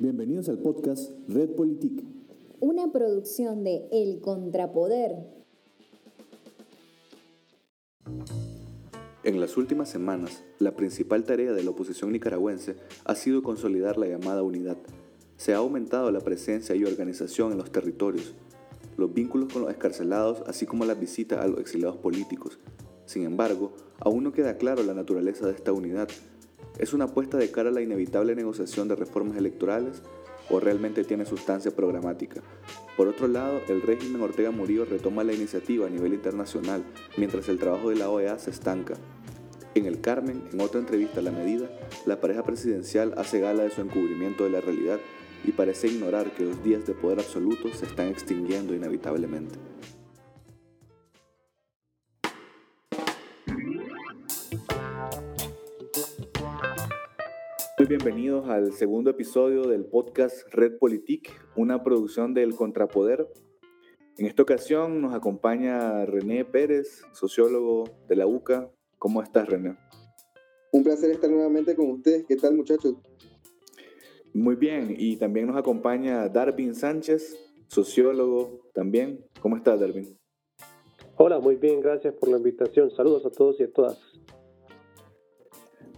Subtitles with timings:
[0.00, 2.02] Bienvenidos al podcast Red Politique.
[2.58, 5.14] Una producción de El Contrapoder.
[9.24, 14.06] En las últimas semanas, la principal tarea de la oposición nicaragüense ha sido consolidar la
[14.06, 14.78] llamada unidad.
[15.36, 18.32] Se ha aumentado la presencia y organización en los territorios,
[18.96, 22.58] los vínculos con los escarcelados, así como las visitas a los exiliados políticos.
[23.04, 26.08] Sin embargo, aún no queda claro la naturaleza de esta unidad.
[26.80, 30.00] ¿Es una apuesta de cara a la inevitable negociación de reformas electorales
[30.48, 32.40] o realmente tiene sustancia programática?
[32.96, 36.82] Por otro lado, el régimen Ortega Murillo retoma la iniciativa a nivel internacional,
[37.18, 38.94] mientras el trabajo de la OEA se estanca.
[39.74, 41.70] En el Carmen, en otra entrevista a la medida,
[42.06, 45.00] la pareja presidencial hace gala de su encubrimiento de la realidad
[45.44, 49.58] y parece ignorar que los días de poder absoluto se están extinguiendo inevitablemente.
[57.88, 63.26] Bienvenidos al segundo episodio del podcast Red Politique, una producción del Contrapoder.
[64.18, 68.70] En esta ocasión nos acompaña René Pérez, sociólogo de la UCA.
[68.98, 69.76] ¿Cómo estás, René?
[70.72, 72.26] Un placer estar nuevamente con ustedes.
[72.26, 72.96] ¿Qué tal, muchachos?
[74.34, 77.34] Muy bien, y también nos acompaña Darwin Sánchez,
[77.68, 79.24] sociólogo también.
[79.40, 80.18] ¿Cómo estás, Darwin?
[81.16, 82.90] Hola, muy bien, gracias por la invitación.
[82.90, 83.98] Saludos a todos y a todas.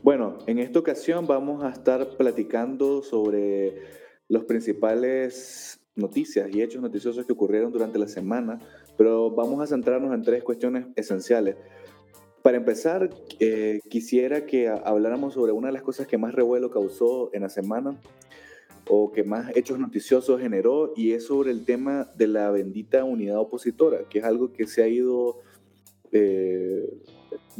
[0.02, 3.82] Bueno, en esta ocasión vamos a estar platicando sobre
[4.28, 8.58] los principales noticias y hechos noticiosos que ocurrieron durante la semana,
[8.96, 11.54] pero vamos a centrarnos en tres cuestiones esenciales.
[12.42, 17.30] Para empezar, eh, quisiera que habláramos sobre una de las cosas que más revuelo causó
[17.32, 17.96] en la semana
[18.88, 23.38] o que más hechos noticiosos generó y es sobre el tema de la bendita unidad
[23.38, 25.38] opositora, que es algo que se ha ido
[26.10, 26.90] eh,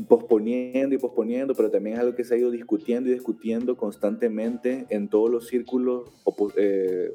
[0.08, 4.86] posponiendo y posponiendo, pero también es algo que se ha ido discutiendo y discutiendo constantemente
[4.90, 6.10] en todos los círculos
[6.56, 7.12] eh,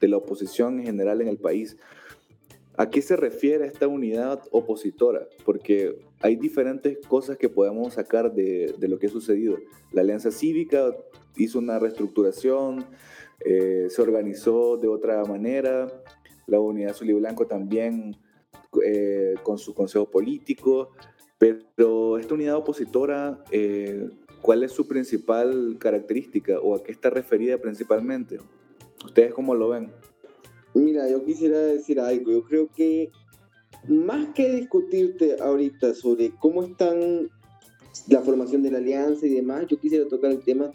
[0.00, 1.76] de la oposición en general en el país.
[2.78, 5.26] ¿A qué se refiere esta unidad opositora?
[5.44, 9.56] Porque hay diferentes cosas que podemos sacar de, lo que ha sucedido.
[9.92, 10.94] La Alianza Cívica
[11.36, 12.84] hizo una reestructuración,
[13.44, 16.02] eh, se organizó de otra manera,
[16.46, 18.16] la Unidad Azul y Blanco también
[18.84, 20.90] eh, con su consejo político,
[21.38, 24.08] pero esta unidad opositora, eh,
[24.40, 28.38] ¿cuál es su principal característica o a qué está referida principalmente?
[29.04, 29.92] ¿Ustedes cómo lo ven?
[30.74, 32.30] Mira, yo quisiera decir algo.
[32.30, 33.10] Yo creo que
[33.88, 37.30] más que discutirte ahorita sobre cómo están
[38.08, 40.70] la formación de la alianza y demás, yo quisiera tocar el tema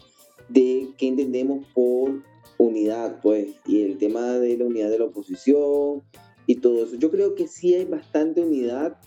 [0.48, 2.22] de qué entendemos por
[2.58, 6.02] unidad, pues, y el tema de la unidad de la oposición
[6.46, 6.96] y todo eso.
[6.96, 8.98] Yo creo que sí hay bastante unidad,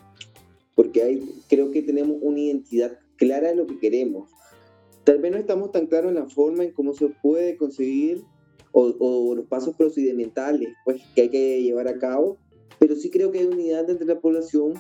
[0.75, 4.29] porque hay, creo que tenemos una identidad clara de lo que queremos.
[5.03, 8.23] Tal vez no estamos tan claros en la forma en cómo se puede conseguir
[8.71, 12.37] o, los pasos procedimentales pues, que hay que llevar a cabo,
[12.77, 14.73] pero sí creo que hay unidad entre la población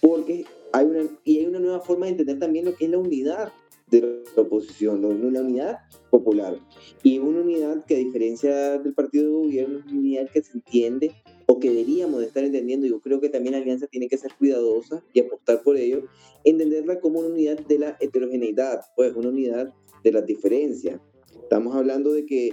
[0.00, 2.98] porque hay una, y hay una nueva forma de entender también lo que es la
[2.98, 3.52] unidad
[3.90, 5.78] de la oposición, una unidad
[6.10, 6.58] popular.
[7.02, 10.52] Y una unidad que a diferencia del partido de gobierno es una unidad que se
[10.52, 11.12] entiende
[11.46, 14.32] o que deberíamos de estar entendiendo, yo creo que también la alianza tiene que ser
[14.38, 16.04] cuidadosa y apostar por ello,
[16.44, 21.00] entenderla como una unidad de la heterogeneidad, pues una unidad de las diferencias.
[21.42, 22.50] Estamos hablando de que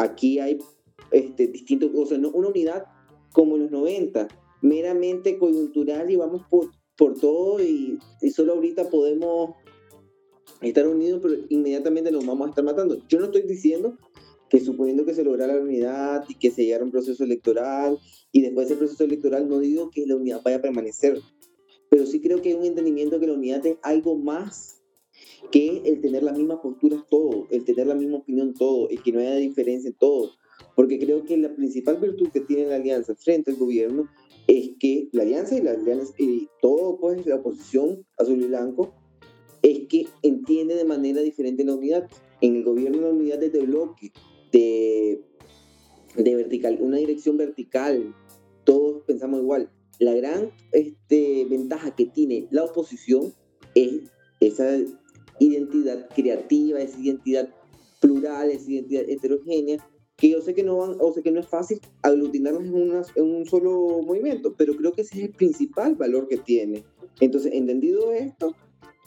[0.00, 0.58] Aquí hay
[1.10, 2.86] este, distintos, o sea, no una unidad
[3.32, 4.28] como en los 90,
[4.62, 9.56] meramente coyuntural y vamos por, por todo y, y solo ahorita podemos
[10.62, 12.96] estar unidos, pero inmediatamente nos vamos a estar matando.
[13.08, 13.98] Yo no estoy diciendo
[14.50, 17.98] que suponiendo que se lograra la unidad y que se llegara un proceso electoral
[18.32, 21.20] y después del proceso electoral no digo que la unidad vaya a permanecer,
[21.88, 24.80] pero sí creo que hay un entendimiento que la unidad es algo más
[25.50, 29.12] que el tener las mismas posturas todo, el tener la misma opinión todo, el que
[29.12, 30.32] no haya diferencia en todo.
[30.76, 34.08] Porque creo que la principal virtud que tiene la alianza frente al gobierno
[34.46, 38.94] es que la alianza y la alianza y todo pues la oposición azul y blanco
[39.62, 42.08] es que entiende de manera diferente la unidad.
[42.40, 44.12] En el gobierno la unidad es de bloque,
[44.52, 45.22] de,
[46.16, 48.14] de vertical, una dirección vertical,
[48.64, 49.70] todos pensamos igual.
[49.98, 53.34] La gran este, ventaja que tiene la oposición
[53.74, 54.10] es
[54.40, 54.78] esa
[55.38, 57.48] identidad creativa, esa identidad
[58.00, 59.86] plural, esa identidad heterogénea,
[60.16, 63.34] que yo sé que no van, o sé que no es fácil aglutinarnos en, en
[63.34, 66.84] un solo movimiento, pero creo que ese es el principal valor que tiene.
[67.20, 68.54] Entonces, entendido esto,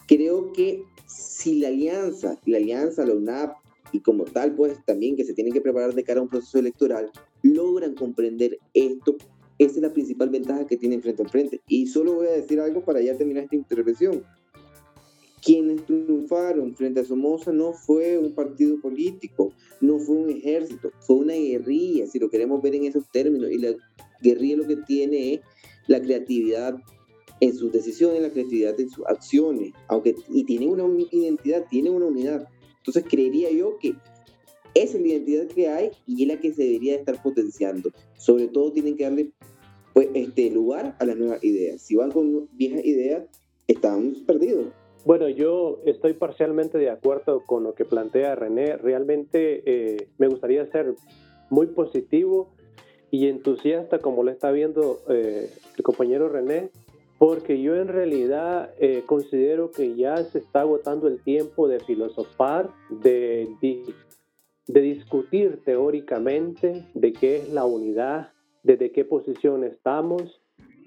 [0.07, 3.62] creo que si la alianza, la alianza, la UNAP,
[3.93, 6.59] y como tal, pues también que se tienen que preparar de cara a un proceso
[6.59, 7.09] electoral,
[7.41, 9.15] logran comprender esto,
[9.57, 11.61] esa es la principal ventaja que tienen frente a frente.
[11.67, 14.23] Y solo voy a decir algo para ya terminar esta intervención
[15.43, 19.51] quienes triunfaron frente a Somoza no fue un partido político,
[19.81, 23.51] no fue un ejército, fue una guerrilla, si lo queremos ver en esos términos.
[23.51, 23.75] Y la
[24.21, 25.41] guerrilla lo que tiene es
[25.87, 26.77] la creatividad
[27.41, 32.05] en sus decisiones, la creatividad en sus acciones, aunque y tiene una identidad, tiene una
[32.05, 32.47] unidad.
[32.85, 33.95] Entonces creería yo que
[34.73, 37.91] es la identidad que hay y es la que se debería estar potenciando.
[38.17, 39.31] Sobre todo tienen que darle
[39.93, 41.81] pues, este lugar a las nuevas ideas.
[41.81, 43.23] Si van con viejas ideas,
[43.67, 44.67] están perdidos.
[45.05, 48.77] Bueno, yo estoy parcialmente de acuerdo con lo que plantea René.
[48.77, 50.95] Realmente eh, me gustaría ser
[51.49, 52.51] muy positivo
[53.11, 56.71] y entusiasta como lo está viendo eh, el compañero René,
[57.23, 62.69] porque yo en realidad eh, considero que ya se está agotando el tiempo de filosofar,
[62.89, 63.47] de,
[64.67, 68.33] discutir teóricamente de qué es la unidad,
[68.63, 70.41] desde qué posición estamos,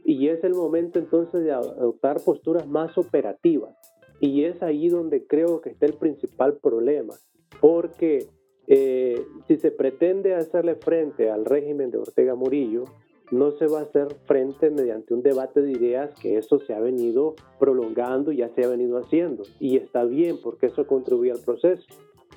[0.04, 3.74] y es el momento entonces de adoptar posturas más operativas.
[4.20, 7.14] Y es ahí donde creo que está el principal problema,
[7.62, 8.26] porque
[8.66, 12.84] eh, si se pretende hacerle frente al régimen de Ortega Murillo,
[13.30, 16.80] no se va a hacer frente mediante un debate de ideas que eso se ha
[16.80, 19.42] venido prolongando y ya se ha venido haciendo.
[19.58, 21.84] Y está bien porque eso contribuye al proceso.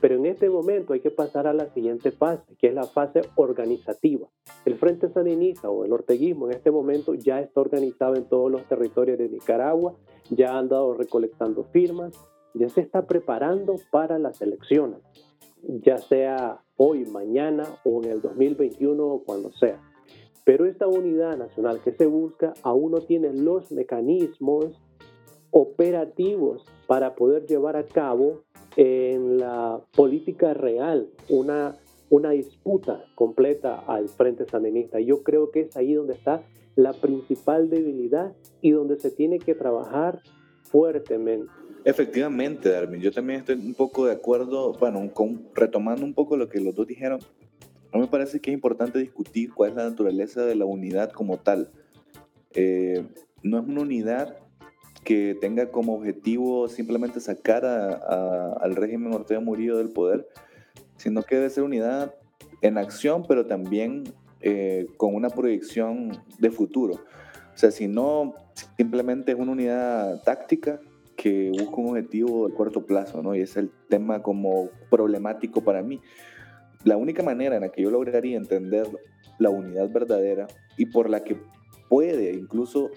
[0.01, 3.21] Pero en este momento hay que pasar a la siguiente fase, que es la fase
[3.35, 4.29] organizativa.
[4.65, 8.63] El Frente Sandinista o el orteguismo en este momento ya está organizado en todos los
[8.67, 9.95] territorios de Nicaragua,
[10.29, 12.13] ya han dado recolectando firmas,
[12.53, 14.99] ya se está preparando para las elecciones,
[15.61, 19.81] ya sea hoy, mañana o en el 2021 o cuando sea.
[20.49, 24.81] Pero esta unidad nacional que se busca aún no tiene los mecanismos
[25.51, 28.41] operativos para poder llevar a cabo
[28.75, 31.75] en la política real una,
[32.09, 34.99] una disputa completa al Frente Sandinista.
[34.99, 36.41] Yo creo que es ahí donde está
[36.75, 40.19] la principal debilidad y donde se tiene que trabajar
[40.63, 41.51] fuertemente.
[41.85, 46.49] Efectivamente, Darwin, yo también estoy un poco de acuerdo, bueno, con, retomando un poco lo
[46.49, 47.19] que los dos dijeron,
[47.91, 51.11] a mí me parece que es importante discutir cuál es la naturaleza de la unidad
[51.11, 51.71] como tal.
[52.51, 53.03] Eh,
[53.41, 54.37] no es una unidad
[55.03, 60.27] que tenga como objetivo simplemente sacar al régimen Ortega Murillo del poder,
[60.97, 62.13] sino que debe ser unidad
[62.61, 64.03] en acción, pero también
[64.41, 66.95] eh, con una proyección de futuro.
[66.95, 68.35] O sea, si no,
[68.77, 70.79] simplemente es una unidad táctica
[71.15, 73.35] que busca un objetivo de corto plazo, ¿no?
[73.35, 75.99] Y es el tema como problemático para mí.
[76.83, 78.87] La única manera en la que yo lograría entender
[79.37, 80.47] la unidad verdadera
[80.77, 81.37] y por la que
[81.89, 82.89] puede incluso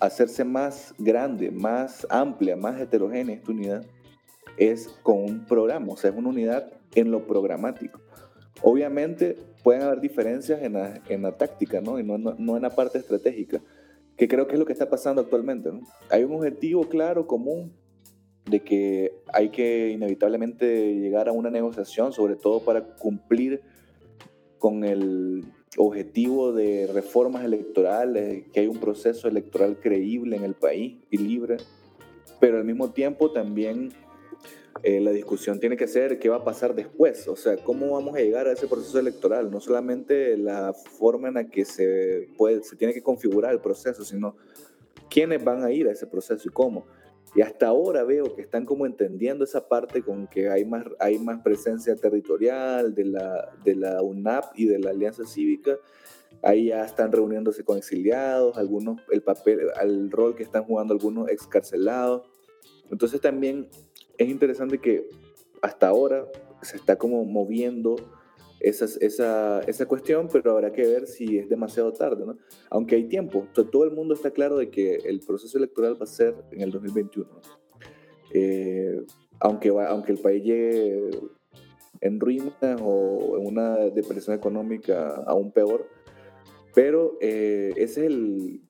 [0.00, 3.84] hacerse más grande, más amplia, más heterogénea esta unidad
[4.56, 8.00] es con un programa, o sea, es una unidad en lo programático.
[8.62, 11.98] Obviamente pueden haber diferencias en la, en la táctica, ¿no?
[11.98, 13.60] Y no, no, en la parte estratégica,
[14.16, 15.80] que creo que es lo que está pasando actualmente, ¿no?
[16.08, 17.72] Hay un objetivo claro, común,
[18.46, 23.62] de que hay que inevitablemente llegar a una negociación, sobre todo para cumplir
[24.58, 25.44] con el
[25.76, 31.56] objetivo de reformas electorales, que hay un proceso electoral creíble en el país y libre,
[32.40, 33.92] pero al mismo tiempo también
[34.82, 38.14] eh, la discusión tiene que ser qué va a pasar después, o sea, cómo vamos
[38.14, 42.62] a llegar a ese proceso electoral, no solamente la forma en la que se, puede,
[42.62, 44.36] se tiene que configurar el proceso, sino
[45.08, 46.86] quiénes van a ir a ese proceso y cómo.
[47.36, 51.18] Y hasta ahora veo que están como entendiendo esa parte con que hay más, hay
[51.18, 55.76] más presencia territorial de la, de la UNAP y de la Alianza Cívica.
[56.42, 61.28] Ahí ya están reuniéndose con exiliados, algunos, el papel, el rol que están jugando algunos
[61.28, 62.26] excarcelados.
[62.90, 63.68] Entonces también
[64.16, 65.06] es interesante que
[65.60, 66.24] hasta ahora
[66.62, 67.96] se está como moviendo
[68.60, 72.38] esa, esa, esa, cuestión, pero habrá que ver si es demasiado tarde, ¿no?
[72.70, 76.06] Aunque hay tiempo, todo el mundo está claro de que el proceso electoral va a
[76.06, 77.28] ser en el 2021.
[78.32, 79.02] Eh,
[79.40, 81.10] aunque, aunque el país llegue
[82.00, 85.88] en ruinas o en una depresión económica aún peor,
[86.74, 88.60] pero eh, ese es el,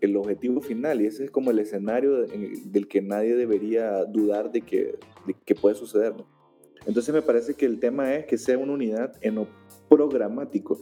[0.00, 4.62] el, objetivo final y ese es como el escenario del que nadie debería dudar de
[4.62, 6.33] que, de que puede suceder, ¿no?
[6.86, 9.48] Entonces me parece que el tema es que sea una unidad en lo
[9.88, 10.80] programático,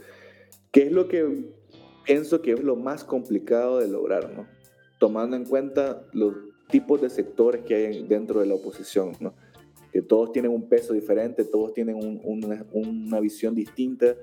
[0.71, 1.52] que es lo que
[2.04, 4.47] pienso que es lo más complicado de lograr, ¿no?
[4.99, 6.35] Tomando en cuenta los
[6.68, 9.35] tipos de sectores que hay dentro de la oposición, ¿no?
[9.92, 14.16] Que todos tienen un peso diferente, todos tienen una, visión distinta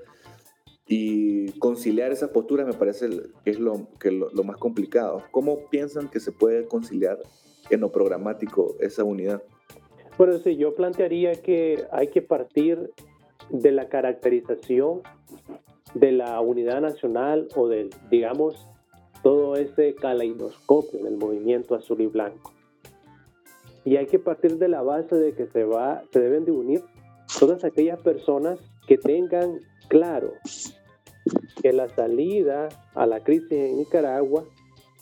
[0.88, 3.08] y conciliar esas posturas me parece
[3.44, 5.24] que es lo, que lo, lo más complicado.
[5.32, 7.20] ¿Cómo piensan que se puede conciliar
[7.70, 9.44] en lo programático esa unidad?
[10.20, 12.92] Bueno, sí, yo plantearía que hay que partir
[13.50, 15.02] de la caracterización
[15.94, 18.68] de la unidad nacional o del, digamos,
[19.24, 22.52] todo ese caleidoscopio del movimiento azul y blanco.
[23.86, 26.84] Y hay que partir de la base de que se, va, se deben de unir
[27.40, 30.34] todas aquellas personas que tengan claro
[31.62, 34.44] que la salida a la crisis en Nicaragua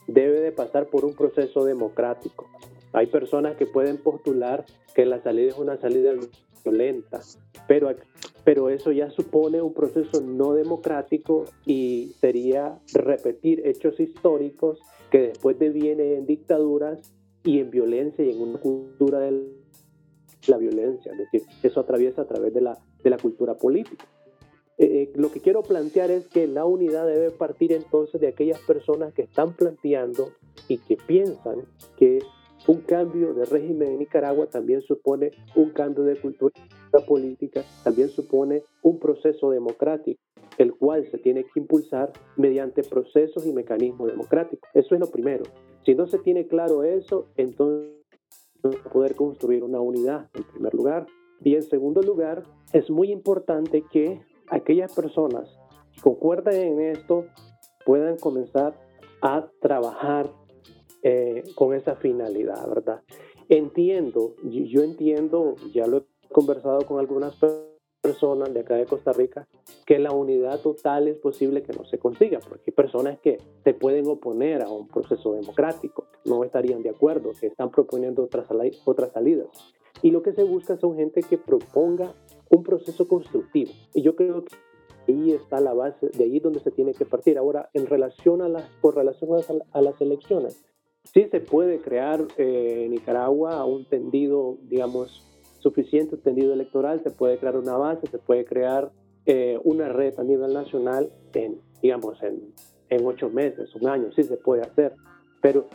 [0.05, 2.47] debe de pasar por un proceso democrático.
[2.94, 4.65] Hay personas que pueden postular
[4.96, 6.13] que la salida es una salida
[6.63, 7.22] violenta,
[7.67, 7.89] pero,
[8.44, 14.79] pero eso ya supone un proceso no democrático y sería repetir hechos históricos
[15.12, 17.13] que después devienen en dictaduras
[17.44, 19.44] y en violencia y en una cultura de
[20.48, 24.06] la violencia, es decir, eso atraviesa a través de la, de la cultura política.
[24.77, 28.60] Eh, eh, lo que quiero plantear es que la unidad debe partir entonces de aquellas
[28.60, 30.29] personas que están planteando
[30.67, 31.63] y que piensan
[31.98, 32.20] que
[32.67, 36.53] un cambio de régimen en Nicaragua también supone un cambio de cultura
[37.07, 40.19] política, también supone un proceso democrático,
[40.57, 44.69] el cual se tiene que impulsar mediante procesos y mecanismos democráticos.
[44.74, 45.43] Eso es lo primero.
[45.86, 47.93] Si no se tiene claro eso, entonces
[48.91, 51.07] poder construir una unidad en primer lugar.
[51.41, 52.43] Y en segundo lugar,
[52.74, 54.19] es muy importante que
[54.50, 55.57] aquellas personas
[55.93, 57.25] que concuerdan en esto
[57.86, 58.77] puedan comenzar
[59.21, 60.29] a trabajar
[61.04, 63.04] eh, con esa finalidad, ¿verdad?
[63.50, 67.36] Entiendo, yo entiendo, ya lo he conversado con algunas
[68.01, 69.48] personas de acá de Costa Rica,
[69.86, 73.74] que la unidad total es posible que no se consiga, porque hay personas que se
[73.74, 78.48] pueden oponer a un proceso democrático, no estarían de acuerdo, que están proponiendo otras,
[78.86, 79.48] otras salidas.
[80.01, 82.13] Y lo que se busca son gente que proponga
[82.50, 83.72] un proceso constructivo.
[83.94, 84.56] Y yo creo que
[85.08, 87.38] ahí está la base, de ahí donde se tiene que partir.
[87.38, 89.32] Ahora, en relación a las, por relación
[89.72, 90.66] a, las elecciones,
[91.14, 95.24] sí se puede crear eh, en Nicaragua un tendido, digamos,
[95.60, 98.92] suficiente tendido electoral, se puede crear una base, se puede crear
[99.26, 102.54] eh, una red a nivel nacional en, digamos, en,
[102.90, 104.94] en ocho meses, un año, sí se puede hacer,
[105.42, 105.68] pero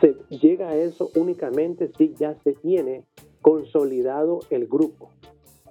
[0.00, 3.04] se llega a eso únicamente si ya se tiene
[3.40, 5.10] consolidado el grupo,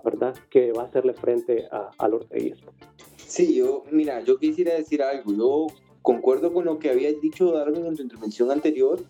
[0.03, 0.35] ¿verdad?
[0.49, 2.71] Que va a hacerle frente al orteguismo.
[3.17, 5.31] Sí, yo, mira, yo quisiera decir algo.
[5.33, 5.67] Yo
[6.01, 9.03] concuerdo con lo que había dicho Darwin en tu intervención anterior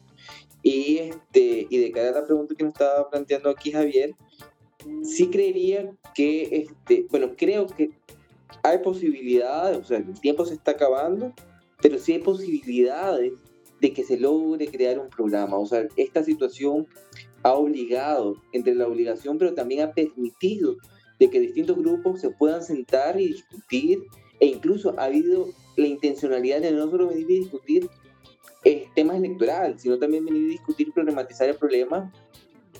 [0.63, 4.15] y, este, y de cara a la pregunta que nos estaba planteando aquí Javier,
[5.03, 7.91] sí creería que, este, bueno, creo que
[8.63, 11.33] hay posibilidades, o sea, el tiempo se está acabando,
[11.81, 13.33] pero sí hay posibilidades
[13.79, 15.57] de que se logre crear un programa.
[15.57, 16.87] O sea, esta situación
[17.43, 20.75] ha obligado, entre la obligación, pero también ha permitido
[21.19, 24.03] de que distintos grupos se puedan sentar y discutir,
[24.39, 27.89] e incluso ha habido la intencionalidad de no solo venir a discutir
[28.63, 32.11] eh, temas electorales, sino también venir a discutir problematizar el problema,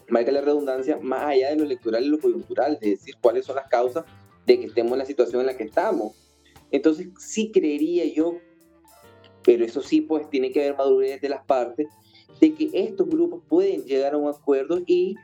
[0.09, 3.55] marca la redundancia, más allá de lo electoral y lo coyuntural, es decir, cuáles son
[3.55, 4.05] las causas
[4.45, 6.13] de que estemos en la situación en la que estamos.
[6.71, 8.37] Entonces, sí creería yo,
[9.43, 11.87] pero eso sí, pues tiene que haber madurez de las partes,
[12.41, 15.15] de que estos grupos pueden llegar a un acuerdo y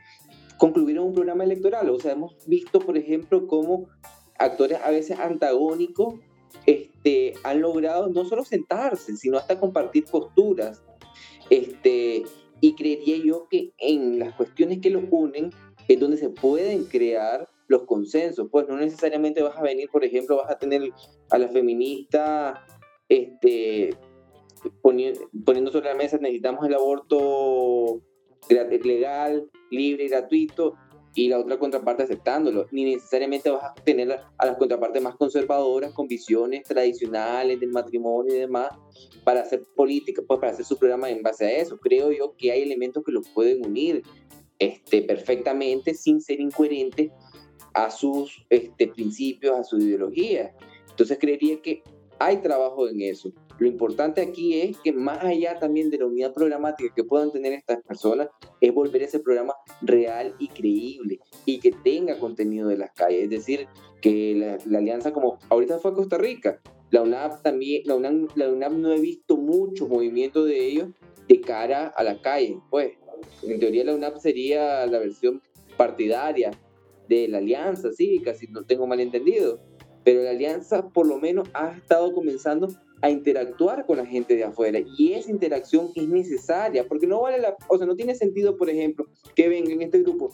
[0.58, 1.90] concluir un programa electoral.
[1.90, 3.88] O sea, hemos visto, por ejemplo, cómo
[4.38, 6.14] actores a veces antagónicos
[6.64, 10.82] este, han logrado no solo sentarse, sino hasta compartir posturas.
[11.50, 12.24] Este,
[12.60, 15.50] y creería yo que en las cuestiones que los unen
[15.88, 18.48] es donde se pueden crear los consensos.
[18.50, 20.90] Pues no necesariamente vas a venir, por ejemplo, vas a tener
[21.30, 22.64] a la feminista
[23.08, 23.94] este,
[24.82, 28.00] poniendo sobre la mesa necesitamos el aborto
[28.48, 30.74] legal, libre y gratuito
[31.16, 32.66] y la otra contraparte aceptándolo.
[32.70, 38.34] Ni necesariamente vas a tener a las contrapartes más conservadoras con visiones tradicionales del matrimonio
[38.34, 38.68] y demás
[39.24, 41.78] para hacer política, pues para hacer su programa en base a eso.
[41.78, 44.02] Creo yo que hay elementos que los pueden unir
[44.58, 47.10] este, perfectamente sin ser incoherentes
[47.72, 50.54] a sus este, principios, a su ideología.
[50.90, 51.82] Entonces creería que
[52.18, 53.32] hay trabajo en eso.
[53.58, 57.52] Lo importante aquí es que más allá también de la unidad programática que puedan tener
[57.52, 58.28] estas personas,
[58.60, 63.24] es volver ese programa real y creíble y que tenga contenido de las calles.
[63.24, 63.66] Es decir,
[64.00, 66.60] que la, alianza como ahorita fue a Costa Rica,
[66.90, 70.88] la UNAP también, la UNAP, la UNAP no he visto mucho movimiento de ellos
[71.26, 72.58] de cara a la calle.
[72.70, 72.92] Pues,
[73.42, 75.42] en teoría la UNAP sería la versión
[75.76, 76.50] partidaria
[77.08, 79.60] de la alianza cívica, si no tengo mal entendido.
[80.04, 82.68] Pero la alianza por lo menos ha estado comenzando
[83.06, 87.38] a interactuar con la gente de afuera y esa interacción es necesaria porque no vale
[87.38, 90.32] la, o sea, no tiene sentido, por ejemplo, que vengan en este grupo,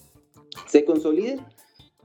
[0.66, 1.40] se consoliden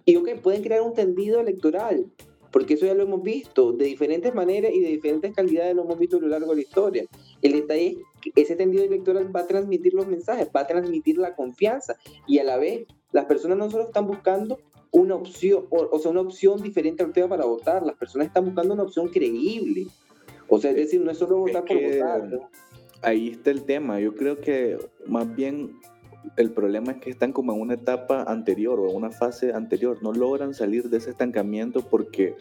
[0.03, 2.05] y ok, pueden crear un tendido electoral,
[2.51, 5.99] porque eso ya lo hemos visto de diferentes maneras y de diferentes calidades lo hemos
[5.99, 7.05] visto a lo largo de la historia.
[7.41, 11.17] El detalle es que ese tendido electoral va a transmitir los mensajes, va a transmitir
[11.17, 11.95] la confianza
[12.25, 14.59] y a la vez las personas no solo están buscando
[14.91, 18.45] una opción, o, o sea, una opción diferente al tema para votar, las personas están
[18.45, 19.87] buscando una opción creíble
[20.49, 22.49] o sea, es decir, no es solo votar por votar.
[23.01, 23.99] Ahí está el tema.
[23.99, 25.77] Yo creo que más bien
[26.35, 29.99] el problema es que están como en una etapa anterior o en una fase anterior,
[30.01, 32.35] no logran salir de ese estancamiento porque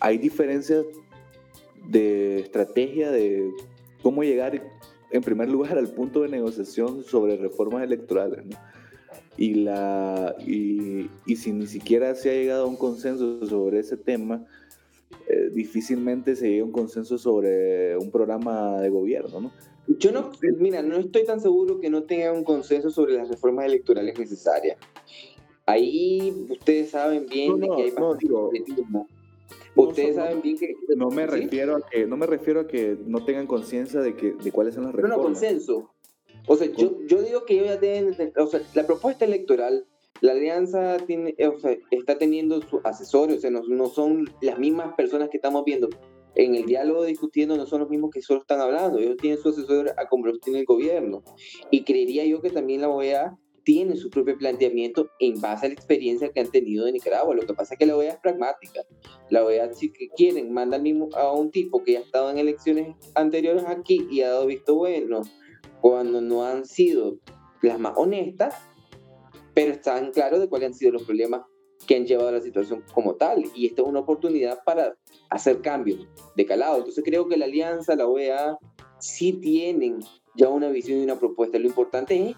[0.00, 0.84] hay diferencias
[1.88, 3.50] de estrategia de
[4.02, 4.62] cómo llegar
[5.10, 8.44] en primer lugar al punto de negociación sobre reformas electorales.
[8.44, 8.56] ¿no?
[9.36, 13.96] Y, la, y, y, si ni siquiera se ha llegado a un consenso sobre ese
[13.96, 14.44] tema,
[15.28, 19.40] eh, difícilmente se llega a un consenso sobre un programa de gobierno.
[19.40, 19.52] ¿no?
[19.86, 23.66] Yo no, mira, no estoy tan seguro que no tenga un consenso sobre las reformas
[23.66, 24.78] electorales necesarias.
[25.66, 28.50] Ahí ustedes saben bien No, no, que hay no, digo,
[28.90, 29.06] no
[29.76, 30.74] Ustedes saben bien que...
[30.96, 31.28] No me ¿Sí?
[31.30, 34.74] refiero a que no me refiero a que no tengan conciencia de que de cuáles
[34.74, 35.26] son las No, no, reformas.
[35.26, 35.90] consenso.
[36.46, 39.86] O sea, yo, yo digo que ellos ya deben, de o sea, la propuesta electoral,
[40.20, 41.50] la alianza tiene, eh,
[41.90, 45.88] está teniendo sus asesores, o sea, no, son las mismas personas que estamos viendo
[46.34, 49.50] en el diálogo discutiendo, no son los mismos que solo están hablando, ellos tienen su
[49.50, 51.22] asesor a como tiene el gobierno.
[51.70, 55.74] Y creería yo que también la OEA tiene su propio planteamiento en base a la
[55.74, 57.34] experiencia que han tenido de Nicaragua.
[57.34, 58.82] Lo que pasa es que la OEA es pragmática.
[59.30, 62.94] La OEA, si quieren, manda mismo, a un tipo que ya ha estado en elecciones
[63.14, 65.22] anteriores aquí y ha dado visto bueno
[65.80, 67.18] cuando no han sido
[67.62, 68.54] las más honestas,
[69.54, 71.42] pero están claros de cuáles han sido los problemas
[71.86, 73.44] que han llevado a la situación como tal.
[73.54, 74.96] Y esta es una oportunidad para
[75.30, 76.06] hacer cambios
[76.36, 76.78] de calado.
[76.78, 78.58] Entonces creo que la alianza, la OEA,
[78.98, 80.00] sí tienen
[80.34, 81.58] ya una visión y una propuesta.
[81.58, 82.36] Lo importante es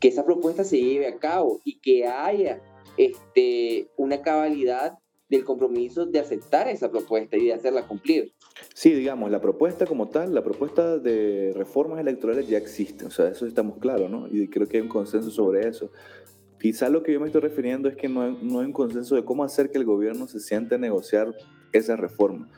[0.00, 2.62] que esa propuesta se lleve a cabo y que haya
[2.96, 8.32] este, una cabalidad del compromiso de aceptar esa propuesta y de hacerla cumplir.
[8.74, 13.28] Sí, digamos, la propuesta como tal, la propuesta de reformas electorales ya existe, o sea,
[13.28, 14.28] eso estamos claros, ¿no?
[14.30, 15.90] Y creo que hay un consenso sobre eso.
[16.64, 19.16] Quizá lo que yo me estoy refiriendo es que no hay, no hay un consenso
[19.16, 21.34] de cómo hacer que el gobierno se siente a negociar
[21.74, 22.48] esa reforma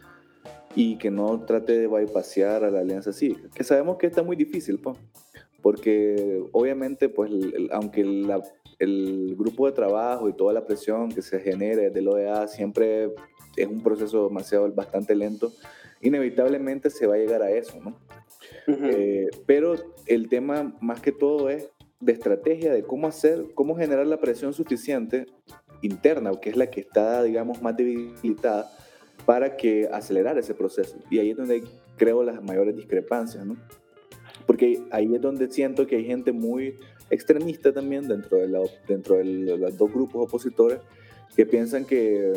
[0.77, 4.37] y que no trate de bypassear a la alianza cívica, que sabemos que está muy
[4.37, 4.97] difícil, pues,
[5.61, 8.45] porque obviamente, pues, el- el- aunque la-
[8.79, 13.11] el grupo de trabajo y toda la presión que se genere de la OEA siempre
[13.57, 15.51] es un proceso demasiado, bastante lento,
[16.01, 17.99] inevitablemente se va a llegar a eso, ¿no?
[18.69, 19.75] Eh, pero
[20.07, 21.69] el tema más que todo es
[22.01, 25.27] de estrategia, de cómo hacer, cómo generar la presión suficiente
[25.83, 28.71] interna, que es la que está, digamos, más debilitada,
[29.25, 30.99] para que acelerar ese proceso.
[31.11, 31.65] Y ahí es donde
[31.97, 33.57] creo las mayores discrepancias, ¿no?
[34.47, 36.77] Porque ahí es donde siento que hay gente muy
[37.11, 40.81] extremista también dentro de, la, dentro de los dos grupos opositores
[41.35, 42.33] que piensan que,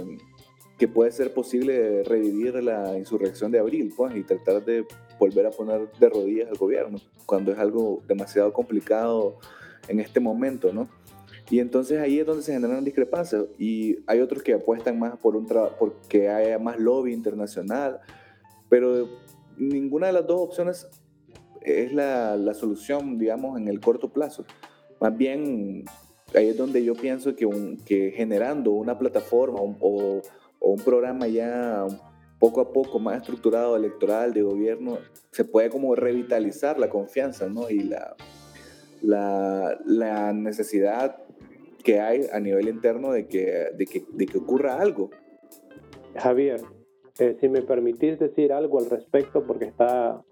[0.79, 4.85] que puede ser posible revivir la insurrección de abril pues, y tratar de
[5.19, 9.37] volver a poner de rodillas al gobierno, cuando es algo demasiado complicado
[9.89, 10.87] en este momento, ¿no?
[11.49, 15.35] Y entonces ahí es donde se generan discrepancias y hay otros que apuestan más por
[15.35, 17.99] un porque haya más lobby internacional,
[18.69, 19.09] pero
[19.57, 20.87] ninguna de las dos opciones
[21.61, 24.45] es la, la solución, digamos, en el corto plazo.
[25.01, 25.83] Más bien,
[26.35, 30.21] ahí es donde yo pienso que, un, que generando una plataforma o,
[30.59, 31.85] o un programa ya
[32.39, 34.97] poco a poco más estructurado electoral de gobierno,
[35.31, 37.69] se puede como revitalizar la confianza, ¿no?
[37.69, 38.15] Y la,
[39.01, 41.17] la, necesidad
[41.83, 45.09] que hay a nivel interno de que, de que, de que ocurra algo.
[46.15, 46.61] Javier,
[47.19, 50.23] eh, si me permitís decir algo al respecto, porque está,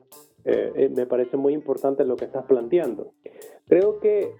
[0.45, 3.13] eh, eh, me parece muy importante lo que estás planteando.
[3.67, 4.31] Creo que,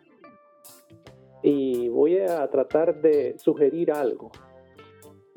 [1.44, 4.32] y voy a tratar de sugerir algo,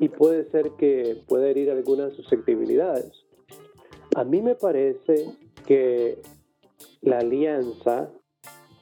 [0.01, 3.23] y puede ser que pueda herir algunas susceptibilidades.
[4.15, 5.27] A mí me parece
[5.67, 6.19] que
[7.01, 8.11] la alianza,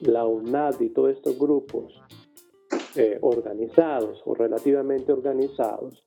[0.00, 1.92] la UNAD y todos estos grupos
[2.96, 6.02] eh, organizados o relativamente organizados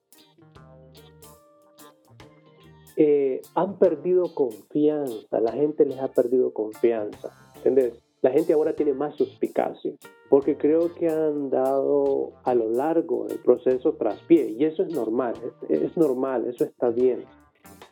[2.97, 8.04] eh, han perdido confianza, la gente les ha perdido confianza, ¿entendés?
[8.23, 9.93] La gente ahora tiene más suspicacia,
[10.34, 15.36] porque creo que han dado a lo largo del proceso traspié, y eso es normal,
[15.69, 17.24] es, es normal, eso está bien.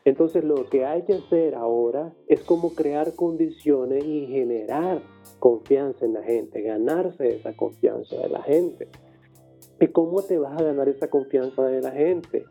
[0.06, 5.04] Entonces lo que hay que hacer ahora es como crear condiciones y generar
[5.38, 8.88] confianza en la gente, ganarse esa confianza de la gente.
[9.80, 12.46] ¿Y cómo te vas a ganar esa confianza de la gente?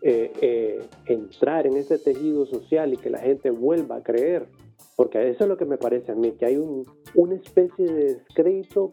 [0.00, 4.48] Eh, eh, entrar en ese tejido social y que la gente vuelva a creer.
[4.96, 8.14] Porque eso es lo que me parece a mí, que hay un, una especie de
[8.14, 8.90] descrédito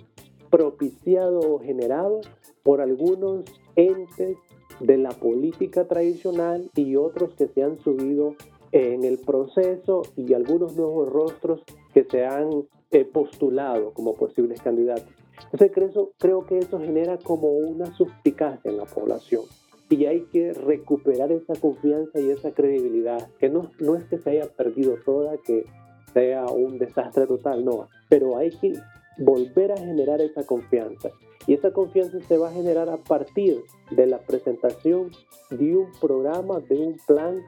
[0.51, 2.21] propiciado o generado
[2.61, 4.37] por algunos entes
[4.79, 8.35] de la política tradicional y otros que se han subido
[8.71, 15.11] en el proceso y algunos nuevos rostros que se han eh, postulado como posibles candidatos.
[15.51, 19.43] Entonces creo, creo que eso genera como una suspicacia en la población
[19.91, 24.31] y hay que recuperar esa confianza y esa credibilidad, que no, no es que se
[24.31, 25.65] haya perdido toda, que
[26.13, 28.73] sea un desastre total, no, pero hay que
[29.21, 31.09] volver a generar esa confianza.
[31.47, 35.11] Y esa confianza se va a generar a partir de la presentación
[35.49, 37.41] de un programa, de un plan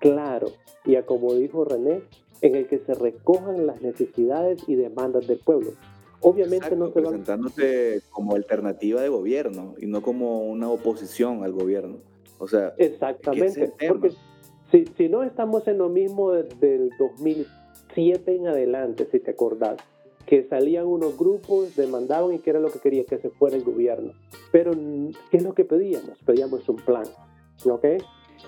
[0.00, 0.48] claro.
[0.84, 2.02] Y a como dijo René,
[2.42, 5.72] en el que se recojan las necesidades y demandas del pueblo.
[6.20, 11.52] Obviamente no se va presentándose como alternativa de gobierno y no como una oposición al
[11.52, 11.98] gobierno.
[12.38, 14.12] O sea, exactamente, porque
[14.70, 19.78] si, si no estamos en lo mismo desde el 2007 en adelante, si te acordás,
[20.28, 23.64] que salían unos grupos, demandaban y que era lo que quería que se fuera el
[23.64, 24.12] gobierno.
[24.52, 24.72] Pero,
[25.30, 26.18] ¿qué es lo que pedíamos?
[26.26, 27.04] Pedíamos un plan,
[27.64, 27.84] ¿ok?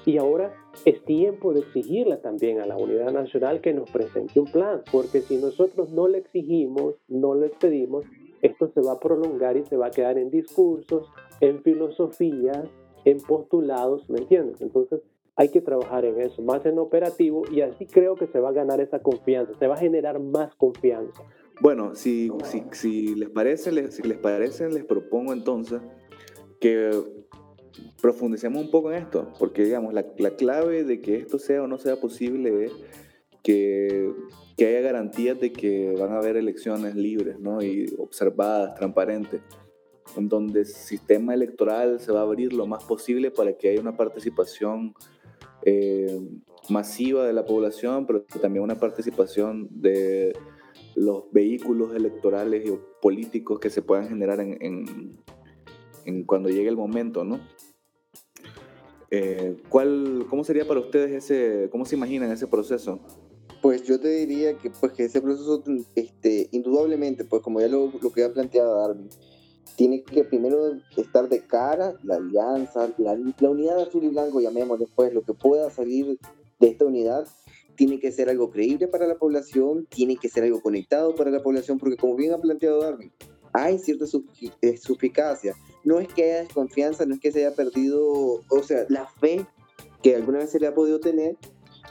[0.04, 0.52] Y ahora
[0.84, 5.22] es tiempo de exigirle también a la Unidad Nacional que nos presente un plan, porque
[5.22, 8.04] si nosotros no le exigimos, no le pedimos,
[8.42, 11.08] esto se va a prolongar y se va a quedar en discursos,
[11.40, 12.68] en filosofías,
[13.06, 14.60] en postulados, ¿me entiendes?
[14.60, 15.00] Entonces
[15.34, 18.52] hay que trabajar en eso, más en operativo, y así creo que se va a
[18.52, 21.22] ganar esa confianza, se va a generar más confianza.
[21.60, 22.30] Bueno, si,
[22.72, 25.82] si, les parece, les, si les parece, les propongo entonces
[26.58, 26.90] que
[28.00, 31.66] profundicemos un poco en esto, porque digamos, la, la, clave de que esto sea o
[31.66, 32.72] no sea posible es
[33.42, 34.10] que,
[34.56, 37.62] que, haya garantías de que van a haber elecciones libres ¿no?
[37.62, 39.42] y observadas, transparentes,
[40.16, 43.80] en donde el sistema electoral se va a abrir lo más posible para que haya
[43.80, 44.94] una participación
[45.62, 46.18] eh,
[46.70, 50.32] masiva de la población, pero también una participación de
[50.94, 55.18] los vehículos electorales y políticos que se puedan generar en,
[56.26, 57.40] cuando llegue el momento, ¿no?
[59.10, 63.00] Eh, ¿cuál, ¿Cómo sería para ustedes ese, cómo se imaginan ese proceso?
[63.60, 65.62] Pues yo te diría que, pues, que ese proceso,
[65.94, 69.08] este, indudablemente, pues como ya lo, lo que ha planteado Darwin,
[69.76, 74.86] tiene que primero estar de cara la alianza, la, la unidad azul y blanco, llamémosle
[74.94, 76.18] pues, lo que pueda salir
[76.58, 77.26] de esta unidad,
[77.80, 81.42] tiene que ser algo creíble para la población, tiene que ser algo conectado para la
[81.42, 83.10] población, porque como bien ha planteado Darwin,
[83.54, 84.04] hay cierta
[84.60, 85.56] eh, suficacia.
[85.82, 89.46] No es que haya desconfianza, no es que se haya perdido, o sea, la fe
[90.02, 91.38] que alguna vez se le ha podido tener,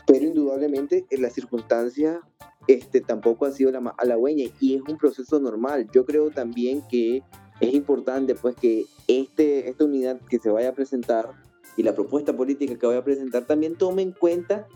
[0.05, 2.19] pero indudablemente en las circunstancias
[2.67, 5.89] este, tampoco ha sido la más halagüeña y es un proceso normal.
[5.91, 7.23] Yo creo también que
[7.61, 11.31] es importante pues que este, esta unidad que se vaya a presentar
[11.77, 14.67] y la propuesta política que vaya a presentar también tome en cuenta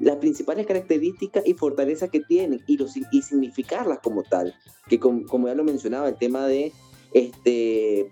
[0.00, 4.54] las principales características y fortalezas que tienen y, los, y significarlas como tal.
[4.88, 6.72] Que como ya lo mencionaba, el tema de
[7.12, 8.10] este,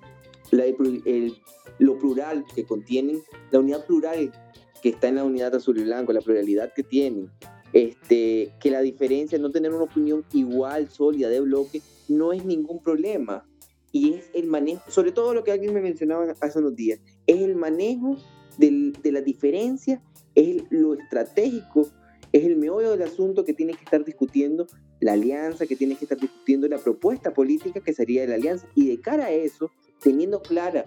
[1.78, 4.32] lo plural que contienen, la unidad plural
[4.82, 7.30] que está en la unidad azul y blanco, la pluralidad que tienen,
[7.72, 12.82] este, que la diferencia, no tener una opinión igual, sólida, de bloque, no es ningún
[12.82, 13.46] problema.
[13.92, 17.40] Y es el manejo, sobre todo lo que alguien me mencionaba hace unos días, es
[17.40, 18.18] el manejo
[18.58, 20.02] del, de la diferencia
[20.36, 21.88] es lo estratégico,
[22.32, 24.66] es el meollo del asunto que tiene que estar discutiendo
[25.00, 28.68] la alianza, que tiene que estar discutiendo la propuesta política que sería de la alianza.
[28.74, 29.70] Y de cara a eso,
[30.00, 30.84] teniendo clara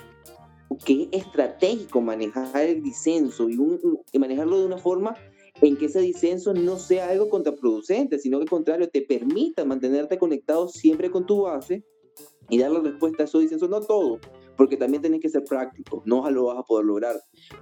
[0.86, 3.58] que es estratégico manejar el disenso y,
[4.18, 5.16] manejarlo de una forma
[5.62, 10.18] en que ese disenso no sea algo contraproducente, sino que al contrario te permita mantenerte
[10.18, 11.84] conectado siempre con tu base
[12.50, 14.20] y dar la respuesta a esos disensos, no todo,
[14.60, 17.16] porque también tenés que ser práctico, no lo vas a poder lograr,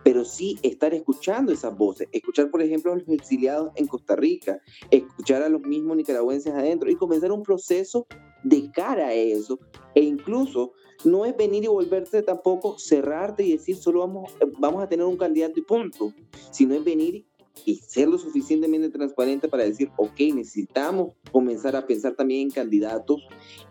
[0.03, 4.59] pero sí estar escuchando esas voces, escuchar por ejemplo a los exiliados en Costa Rica,
[4.89, 8.07] escuchar a los mismos nicaragüenses adentro y comenzar un proceso
[8.43, 9.59] de cara a eso
[9.93, 10.73] e incluso
[11.05, 15.17] no es venir y volverte tampoco cerrarte y decir solo vamos, vamos a tener un
[15.17, 16.11] candidato y punto,
[16.49, 17.27] sino es venir
[17.63, 23.21] y ser lo suficientemente transparente para decir, ok, necesitamos comenzar a pensar también en candidatos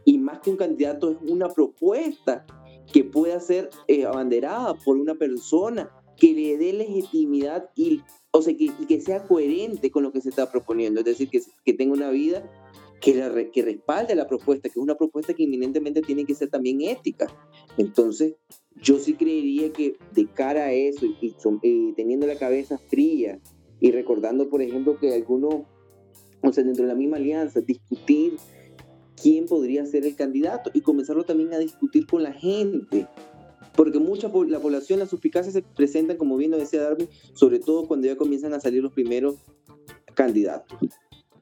[0.04, 2.46] y más que un candidato es una propuesta
[2.92, 8.56] que pueda ser eh, abanderada por una persona que le dé legitimidad y, o sea,
[8.56, 11.92] que, que, sea coherente con lo que se está proponiendo, es decir, que, que tenga
[11.92, 12.50] una vida
[13.00, 16.48] que, la, que respalde la propuesta, que es una propuesta que inminentemente tiene que ser
[16.48, 17.26] también ética.
[17.76, 18.34] Entonces,
[18.82, 23.40] yo sí creería que de cara a eso y, y, y teniendo la cabeza fría
[23.80, 25.62] y recordando, por ejemplo, que algunos,
[26.42, 28.36] o sea, dentro de la misma alianza, discutir
[29.20, 33.06] quién podría ser el candidato y comenzarlo también a discutir con la gente.
[33.74, 37.86] Porque mucha la población, las suspicacias se presentan, como bien lo decía Darwin, sobre todo
[37.86, 39.36] cuando ya comienzan a salir los primeros
[40.14, 40.78] candidatos.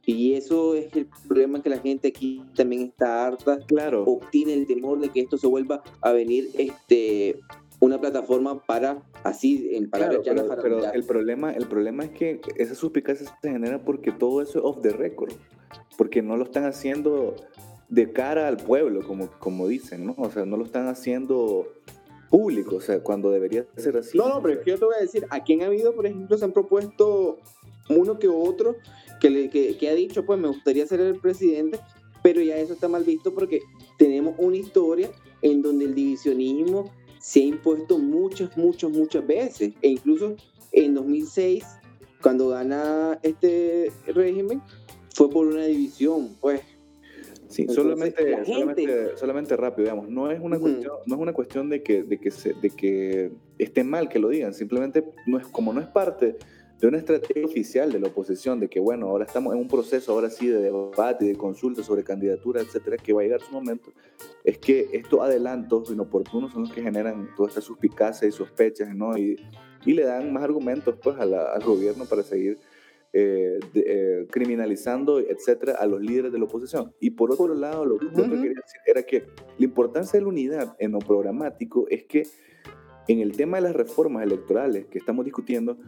[0.07, 3.59] Y eso es el problema que la gente aquí también está harta.
[3.67, 4.05] Claro.
[4.05, 7.41] O tiene el temor de que esto se vuelva a venir este,
[7.81, 12.79] una plataforma para así en claro, pero, pero el problema el problema es que esas
[12.79, 15.33] suspicacias se generan porque todo eso es off the record
[15.97, 17.37] porque no lo están haciendo
[17.89, 20.15] de cara al pueblo, como, como dicen, ¿no?
[20.19, 21.69] O sea, no lo están haciendo
[22.31, 24.19] público, o sea, cuando debería ser así.
[24.19, 26.37] No, no, pero es que yo te voy a decir, aquí han habido, por ejemplo,
[26.37, 27.39] se han propuesto
[27.89, 28.77] uno que otro
[29.21, 31.79] que, le, que, que ha dicho, pues me gustaría ser el presidente,
[32.23, 33.61] pero ya eso está mal visto porque
[33.99, 35.11] tenemos una historia
[35.43, 39.73] en donde el divisionismo se ha impuesto muchas, muchas, muchas veces.
[39.81, 40.37] E incluso
[40.73, 41.65] en 2006,
[42.23, 44.61] cuando gana este régimen,
[45.15, 46.61] fue por una división, pues.
[47.49, 48.45] Sí, solamente,
[49.17, 52.33] solamente, rápido, digamos, no es una cuestión, no es una cuestión de que, de que
[52.33, 56.37] se, de que esté mal que lo digan, simplemente no es, como no es parte
[56.81, 60.11] de una estrategia oficial de la oposición, de que bueno, ahora estamos en un proceso
[60.11, 63.53] ahora sí de debate y de consulta sobre candidaturas, etcétera, que va a llegar su
[63.53, 63.93] momento,
[64.43, 69.17] es que estos adelantos inoportunos son los que generan toda esta suspicacia y sospechas, ¿no?
[69.17, 69.37] Y,
[69.87, 72.59] y le dan más argumentos pues al gobierno para seguir
[73.17, 76.93] eh, eh, criminalizando, etcétera, a los líderes de la oposición.
[76.99, 79.23] Y por otro lado, lo, que quería decir era que
[79.57, 82.25] la importancia de la unidad en lo programático es que
[83.07, 85.79] en el tema de las reformas electorales que estamos discutiendo,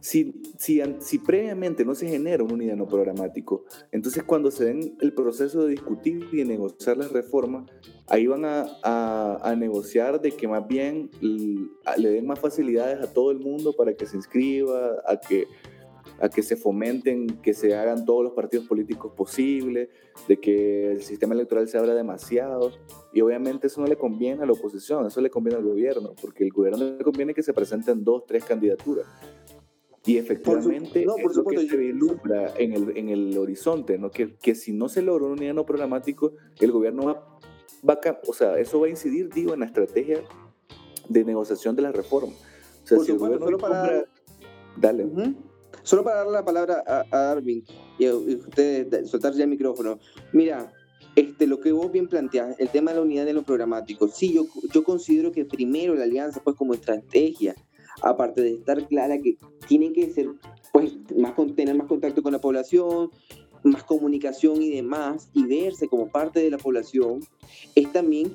[0.00, 4.96] si, si, si, previamente no se genera una unidad no programático, entonces cuando se den
[5.02, 7.70] el proceso de discutir y de negociar las reformas,
[8.08, 13.30] ahí van a, a, negociar de que más bien le den más facilidades a todo
[13.30, 15.46] el mundo para que se inscriba, a que,
[16.20, 19.88] a que se fomenten, que se hagan todos los partidos políticos posibles,
[20.28, 22.72] de que el sistema electoral se abra demasiado.
[23.12, 26.44] Y obviamente eso no le conviene a la oposición, eso le conviene al gobierno, porque
[26.44, 29.06] el gobierno le conviene que se presenten dos, tres candidaturas.
[30.04, 34.10] Y efectivamente no, por supuesto, que se vislumbra en el, en el horizonte, ¿no?
[34.10, 37.38] Que, que si no se logra un unidad programático, el gobierno va,
[37.86, 40.22] va a, o sea, eso va a incidir, digo, en la estrategia
[41.08, 42.32] de negociación de la reforma.
[42.82, 44.04] O sea, si el gobierno solo para...
[44.76, 45.06] Dale.
[45.82, 47.64] Solo para darle la palabra a, a Arvin
[47.98, 49.98] y, a, ustedes soltar ya el micrófono.
[50.32, 50.72] Mira,
[51.16, 54.32] este, lo que vos bien planteás, el tema de la unidad de lo programático, sí,
[54.32, 57.54] yo, yo considero que primero la alianza, pues como estrategia,
[58.02, 60.28] aparte de estar clara que tienen que ser,
[60.72, 63.10] pues, más, tener más contacto con la población,
[63.62, 67.20] más comunicación y demás, y verse como parte de la población,
[67.74, 68.32] es también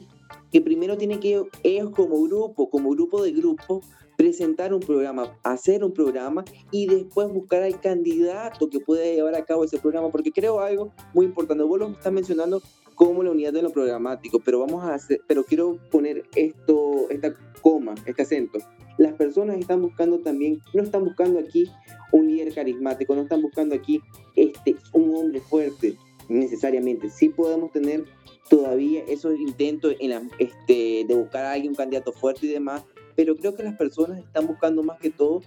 [0.52, 3.82] que primero tienen que ellos como grupo, como grupo de grupo,
[4.18, 9.46] presentar un programa, hacer un programa y después buscar al candidato que pueda llevar a
[9.46, 12.62] cabo ese programa, porque creo algo muy importante, vos lo estás mencionando
[12.96, 17.34] como la unidad de lo programático, pero vamos a hacer, pero quiero poner esto, esta
[17.62, 18.60] coma, este acento,
[18.98, 21.70] las personas están buscando también, no están buscando aquí
[22.12, 24.02] un líder carismático, no están buscando aquí
[24.36, 25.98] este, un hombre fuerte
[26.30, 27.10] necesariamente.
[27.10, 28.06] Sí podemos tener
[28.50, 33.36] todavía esos intentos en este, de buscar a alguien, un candidato fuerte y demás, pero
[33.36, 35.42] creo que las personas están buscando más que todo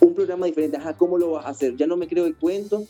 [0.00, 0.76] un programa diferente.
[0.76, 1.76] Ajá, ¿cómo lo vas a hacer?
[1.76, 2.84] Ya no me creo el cuento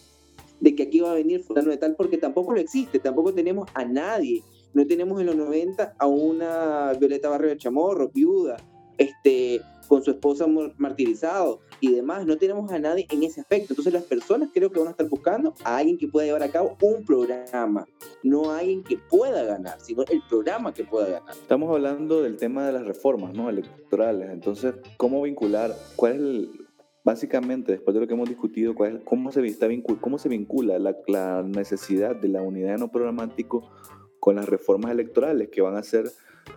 [0.61, 3.69] de que aquí va a venir fulano de tal, porque tampoco lo existe, tampoco tenemos
[3.75, 4.43] a nadie.
[4.75, 8.57] No tenemos en los 90 a una Violeta Barrio de Chamorro, viuda,
[8.99, 10.47] este, con su esposa
[10.79, 12.27] martirizado y demás.
[12.27, 13.73] No tenemos a nadie en ese aspecto.
[13.73, 16.51] Entonces las personas creo que van a estar buscando a alguien que pueda llevar a
[16.51, 17.87] cabo un programa,
[18.23, 21.35] no a alguien que pueda ganar, sino el programa que pueda ganar.
[21.35, 23.49] Estamos hablando del tema de las reformas ¿no?
[23.49, 24.31] electorales.
[24.31, 25.75] Entonces, ¿cómo vincular?
[25.97, 26.67] ¿Cuál es el,
[27.05, 29.69] básicamente, después de lo que hemos discutido, cuál es, cómo, se, está
[30.01, 33.71] cómo se vincula la, la necesidad de la unidad no programático
[34.19, 36.11] con las reformas electorales que van a ser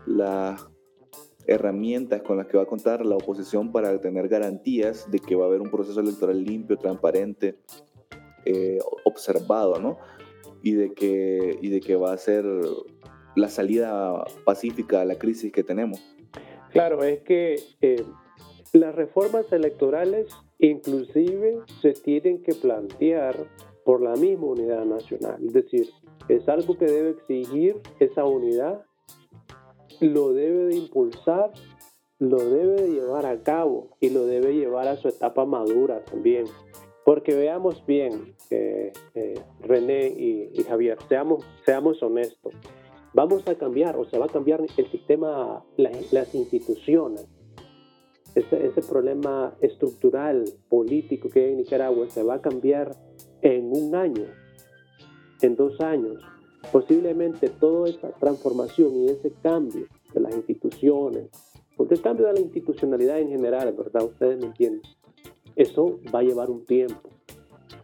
[0.08, 0.66] las
[1.50, 5.46] herramientas con las que va a contar la oposición para tener garantías de que va
[5.46, 7.58] a haber un proceso electoral limpio, transparente,
[8.46, 9.98] eh, observado, ¿no?
[10.62, 12.46] Y de, que, y de que va a ser
[13.36, 16.00] la salida pacífica a la crisis que tenemos.
[16.72, 18.04] Claro, es que eh,
[18.74, 20.28] las reformas electorales
[20.60, 23.36] inclusive se tienen que plantear
[23.86, 25.90] por la misma unidad nacional, es decir,
[26.28, 28.86] es algo que debe exigir esa unidad
[30.02, 31.52] lo debe de impulsar,
[32.20, 36.46] lo debe de llevar a cabo y lo debe llevar a su etapa madura también.
[37.06, 38.92] Porque veamos bien, eh,
[39.62, 42.54] René y, Javier, seamos, seamos honestos.
[43.14, 47.26] Vamos a cambiar, o se va a cambiar el sistema, las instituciones.
[48.36, 52.96] Ese, ese problema estructural, político que hay en Nicaragua se va a cambiar
[53.42, 54.26] en un año,
[55.42, 56.22] en dos años
[56.72, 61.30] posiblemente toda esa transformación y ese cambio de las instituciones,
[61.76, 64.04] porque el cambio de la institucionalidad en general, ¿verdad?
[64.04, 64.82] Ustedes me entienden.
[65.56, 67.10] Eso va a llevar un tiempo.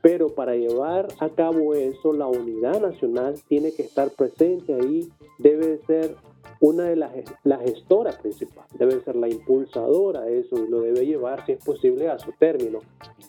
[0.02, 5.10] Pero para llevar a cabo eso, la unidad nacional tiene que estar presente ahí,
[5.40, 6.16] debe ser
[6.60, 7.12] una de las
[7.44, 11.64] la gestora principal, debe ser la impulsadora de eso y lo debe llevar, si es
[11.64, 12.80] posible, a su término,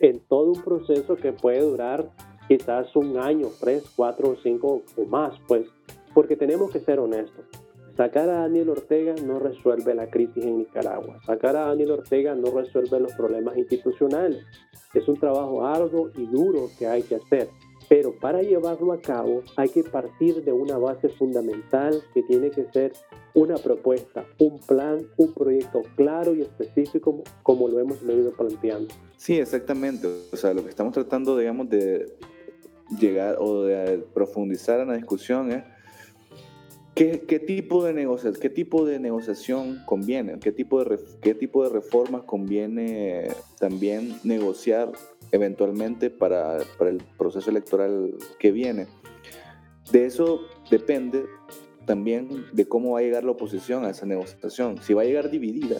[0.01, 2.11] en todo un proceso que puede durar
[2.49, 5.67] quizás un año, tres, cuatro, cinco o más, pues,
[6.15, 7.45] porque tenemos que ser honestos.
[7.97, 11.19] Sacar a Daniel Ortega no resuelve la crisis en Nicaragua.
[11.25, 14.45] Sacar a Daniel Ortega no resuelve los problemas institucionales.
[14.93, 17.49] Es un trabajo arduo y duro que hay que hacer.
[17.89, 22.65] Pero para llevarlo a cabo hay que partir de una base fundamental que tiene que
[22.73, 22.93] ser
[23.33, 28.93] una propuesta, un plan, un proyecto claro y específico como lo hemos venido planteando.
[29.17, 30.07] Sí, exactamente.
[30.33, 32.13] O sea, lo que estamos tratando, digamos, de
[32.99, 35.65] llegar o de profundizar en la discusión es
[36.97, 40.39] ¿Qué, qué, tipo de negociación, ¿Qué tipo de negociación conviene?
[40.39, 44.93] ¿Qué tipo de, ¿Qué tipo de reformas conviene también negociar
[45.31, 48.87] eventualmente para, para, el proceso electoral que viene?
[49.93, 51.27] De eso depende
[51.85, 54.81] también de cómo va a llegar la oposición a esa negociación.
[54.81, 55.77] Si va a llegar dividida,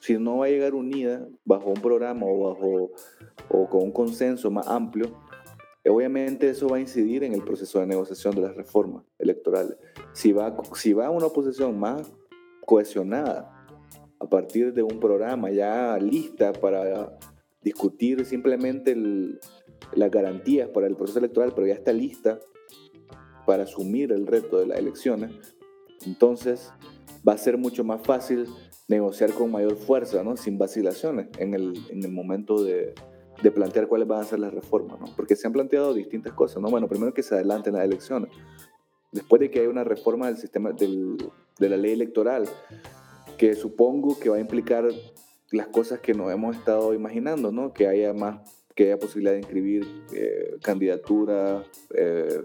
[0.00, 2.90] si no va a llegar unida bajo un programa o, bajo,
[3.48, 5.16] o con un consenso más amplio,
[5.88, 9.76] obviamente eso va a incidir en el proceso de negociación de las reformas electorales.
[10.12, 12.12] Si va, si va una oposición más
[12.66, 13.66] cohesionada
[14.18, 17.18] a partir de un programa ya lista para
[17.62, 18.94] discutir simplemente
[19.94, 22.38] las garantías para el proceso electoral, pero ya está lista
[23.46, 25.56] para asumir el reto de las elecciones,
[26.06, 26.72] entonces
[27.26, 28.46] va a ser mucho más fácil
[28.88, 30.36] negociar con mayor fuerza, ¿no?
[30.36, 32.94] sin vacilaciones en el, en el momento de,
[33.42, 35.06] de plantear cuáles van a ser las reformas, ¿no?
[35.16, 36.70] Porque se han planteado distintas cosas, ¿no?
[36.70, 38.30] Bueno, primero que se adelanten las elecciones,
[39.12, 41.16] después de que haya una reforma del sistema del,
[41.58, 42.48] de la ley electoral,
[43.38, 44.88] que supongo que va a implicar
[45.50, 47.72] las cosas que nos hemos estado imaginando, ¿no?
[47.72, 48.40] Que haya más,
[48.74, 52.42] que haya posibilidad de inscribir eh, candidaturas eh,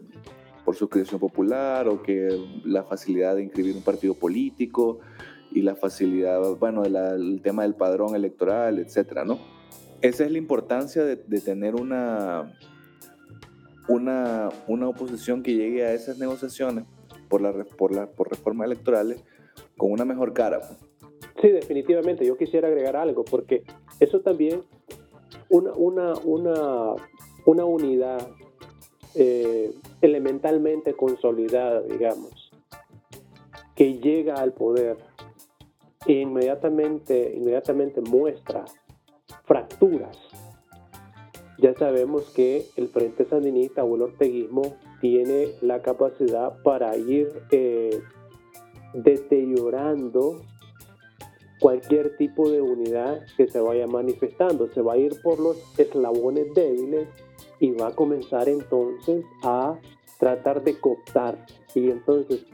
[0.63, 2.27] por suscripción popular o que
[2.63, 4.99] la facilidad de inscribir un partido político
[5.51, 9.54] y la facilidad, bueno, el tema del padrón electoral, etcétera, ¿no?
[10.01, 12.58] Esa es la importancia de, tener una,
[13.88, 16.86] una, una, oposición que llegue a esas negociaciones
[17.29, 19.23] por, la, por, la, por reformas electorales
[19.77, 20.60] con una mejor cara.
[20.60, 20.79] Pues.
[21.41, 22.25] Sí, definitivamente.
[22.25, 23.63] Yo quisiera agregar algo, porque
[23.99, 24.63] eso también,
[25.49, 26.93] una, una, una,
[27.45, 28.27] una unidad
[29.15, 32.51] eh, elementalmente consolidada, digamos,
[33.75, 34.97] que llega al poder
[36.05, 38.65] e inmediatamente, inmediatamente muestra
[39.45, 40.17] fracturas.
[41.58, 48.01] Ya sabemos que el Frente Sandinista o el orteguismo tiene la capacidad para ir eh,
[48.93, 50.41] deteriorando
[51.60, 54.67] cualquier tipo de unidad que se vaya manifestando.
[54.67, 57.08] Se va a ir por los eslabones débiles
[57.60, 59.79] y va a comenzar entonces a
[60.19, 61.45] tratar de cooptar.
[61.73, 62.45] Y entonces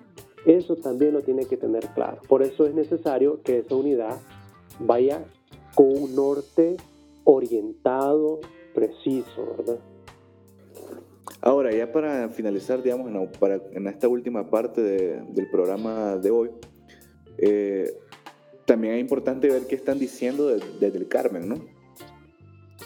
[0.46, 2.22] eso también lo tiene que tener claro.
[2.28, 4.20] Por eso es necesario que esa unidad
[4.80, 5.26] vaya
[5.76, 6.78] con un norte
[7.24, 8.40] orientado,
[8.74, 9.80] preciso, ¿verdad?
[11.42, 16.52] Ahora, ya para finalizar, digamos, en, para, en esta última parte del programa de hoy,
[17.38, 17.92] eh,
[18.66, 21.56] también es importante ver qué están diciendo desde el Carmen, ¿no?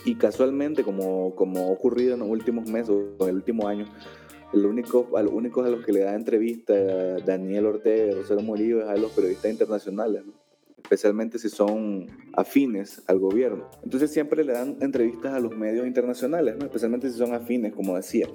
[0.06, 3.86] Y casualmente, como, como ha ocurrido en los últimos meses o en el último año,
[4.54, 6.74] el único, a los únicos a los que le da entrevista
[7.26, 10.44] Daniel Ortega y Rosero Murillo es a los periodistas internacionales, ¿no?
[10.86, 13.69] Especialmente si son afines al gobierno.
[13.84, 16.65] Entonces siempre le dan entrevistas a los medios internacionales, ¿no?
[16.65, 18.28] especialmente si son afines, como decía.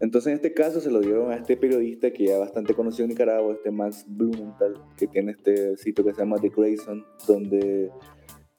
[0.00, 3.10] Entonces en este caso se lo dieron a este periodista que ya bastante conocido en
[3.10, 7.90] Nicaragua, este Max Blumenthal, que tiene este sitio que se llama The Grayson, donde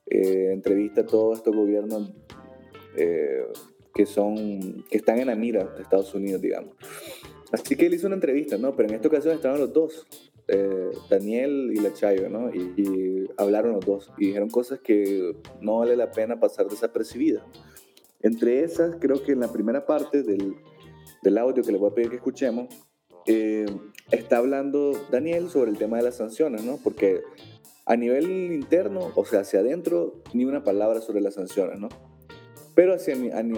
[0.06, 2.14] eh, entrevista a todos estos gobiernos
[2.96, 3.44] eh,
[3.92, 6.76] que son que están en la mira de Estados Unidos, digamos.
[7.52, 8.76] Así que él hizo una entrevista, ¿no?
[8.76, 10.08] Pero en esta ocasión estaban los dos,
[10.54, 12.54] eh, Daniel y la Chayo, ¿no?
[12.54, 17.44] Y, hablaron los dos y dijeron cosas que no vale la pena pasar desapercibidas.
[18.20, 20.56] Entre esas, creo que en la primera parte del,
[21.24, 22.68] del audio que le voy a pedir que escuchemos,
[23.26, 23.66] eh,
[24.12, 26.78] está hablando Daniel sobre el tema de las sanciones, ¿no?
[26.84, 27.22] Porque
[27.86, 31.90] a nivel interno, o sea, hacia adentro, ni una palabra sobre las sanciones, ¿no?
[32.76, 33.16] Pero hacia,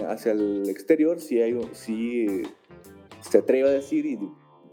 [0.08, 2.42] hacia el exterior sí, hay, sí
[3.20, 4.18] se atreve a decir y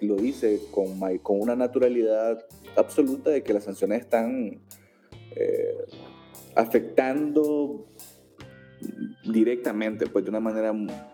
[0.02, 4.62] lo dice con, con una naturalidad absoluta de que las sanciones están
[5.36, 5.78] eh,
[6.56, 7.88] afectando
[9.24, 10.74] directamente, pues de una manera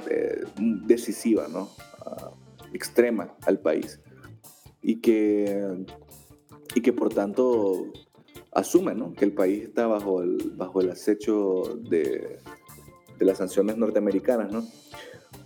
[0.09, 0.43] eh,
[0.85, 1.69] decisiva, ¿no?
[1.99, 2.31] Ah,
[2.73, 3.99] extrema al país.
[4.81, 5.85] Y que,
[6.75, 7.91] y que por tanto
[8.53, 9.13] asume ¿no?
[9.13, 12.39] que el país está bajo el, bajo el acecho de,
[13.19, 14.51] de las sanciones norteamericanas.
[14.51, 14.65] ¿no?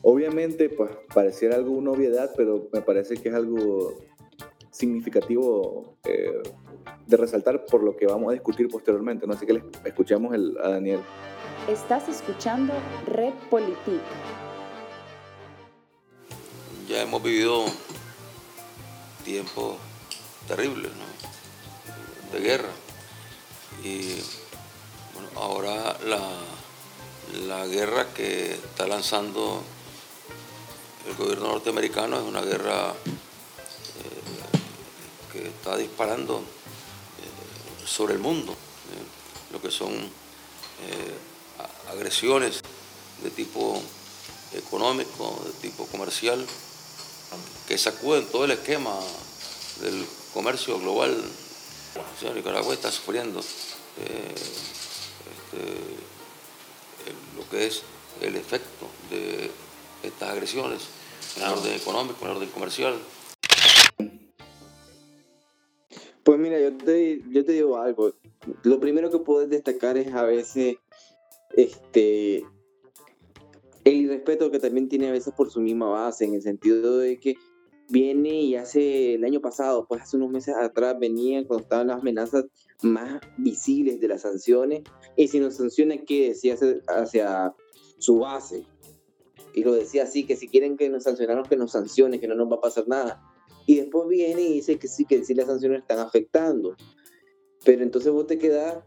[0.04, 3.98] Obviamente, pues pareciera algo una obviedad, pero me parece que es algo
[4.72, 6.42] significativo eh,
[7.06, 9.28] de resaltar por lo que vamos a discutir posteriormente.
[9.28, 9.34] ¿no?
[9.34, 11.02] Así que escuchamos el, a Daniel.
[11.68, 12.74] Estás escuchando
[13.06, 14.02] Red Politik.
[16.88, 17.66] Ya hemos vivido
[19.24, 19.78] tiempos
[20.48, 22.38] terribles ¿no?
[22.38, 22.70] de guerra.
[23.84, 24.16] Y
[25.14, 26.20] bueno, ahora la,
[27.48, 29.62] la guerra que está lanzando
[31.08, 32.94] el gobierno norteamericano es una guerra eh,
[35.32, 38.56] que está disparando eh, sobre el mundo,
[39.52, 40.22] lo que son
[41.90, 42.62] agresiones
[43.22, 43.82] de tipo
[44.54, 46.46] económico, de tipo comercial,
[47.68, 48.98] que sacuden todo el esquema
[49.82, 51.16] del comercio global.
[51.96, 54.36] O sea, Nicaragua está sufriendo eh,
[55.32, 55.62] este,
[57.36, 57.84] lo que es
[58.22, 59.52] el efecto de
[60.04, 60.88] estas agresiones
[61.38, 62.96] en el orden económico, en el orden comercial.
[66.24, 68.14] Pues mira, yo te, yo te digo algo.
[68.64, 70.78] Lo primero que puedes destacar es a veces
[71.56, 72.46] este,
[73.84, 77.20] el irrespeto que también tiene a veces por su misma base, en el sentido de
[77.20, 77.36] que
[77.90, 82.00] viene y hace el año pasado, pues hace unos meses atrás venía cuando estaban las
[82.00, 82.46] amenazas
[82.82, 84.84] más visibles de las sanciones,
[85.16, 86.56] y si nos sanciona, ¿qué decía
[86.88, 87.54] hacia,
[87.98, 88.66] su base?
[89.54, 92.36] Y lo decía así, que si quieren que nos sancionaron, que nos sancionen, que no
[92.36, 93.22] nos va a pasar nada.
[93.66, 96.76] Y después viene y dice que sí, que sí las sanciones están afectando.
[97.64, 98.84] Pero entonces vos te quedás,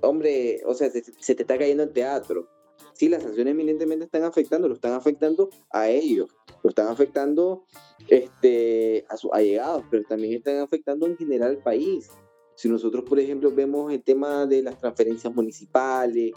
[0.00, 1.02] hombre, o sea, se,
[1.34, 2.48] te está cayendo el teatro
[2.96, 6.30] sí, las sanciones eminentemente están afectando, lo están afectando a ellos,
[6.62, 7.64] lo están afectando
[8.08, 12.10] este, a sus allegados, pero también están afectando en general al país.
[12.54, 16.32] Si nosotros, por ejemplo, vemos el tema de las transferencias municipales,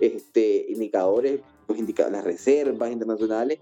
[0.00, 1.40] este, indicadores,
[1.74, 3.60] pues las reservas internacionales,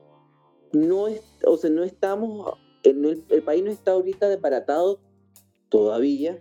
[0.73, 5.01] no, es, o sea, no estamos, el, el país no está ahorita desbaratado
[5.69, 6.39] todavía,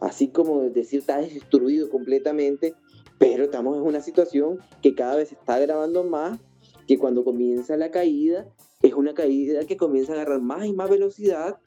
[0.00, 2.74] así como decir está destruido completamente,
[3.18, 6.38] pero estamos en una situación que cada vez se está agravando más,
[6.86, 8.46] que cuando comienza la caída,
[8.82, 11.58] es una caída que comienza a agarrar más y más velocidad,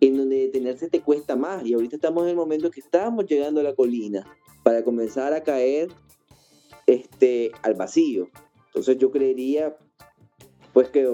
[0.00, 1.64] en donde detenerse te cuesta más.
[1.64, 4.24] Y ahorita estamos en el momento que estamos llegando a la colina
[4.64, 5.88] para comenzar a caer
[6.90, 8.28] este, al vacío.
[8.66, 9.76] Entonces yo creería
[10.72, 11.08] pues que,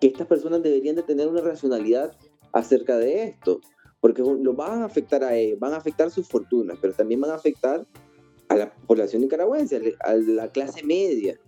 [0.00, 2.16] que estas personas deberían de tener una racionalidad
[2.52, 3.60] acerca de esto,
[4.00, 7.30] porque lo van a afectar a ellos, van a afectar sus fortunas, pero también van
[7.30, 7.86] a afectar
[8.48, 11.38] a la población nicaragüense, a la clase media,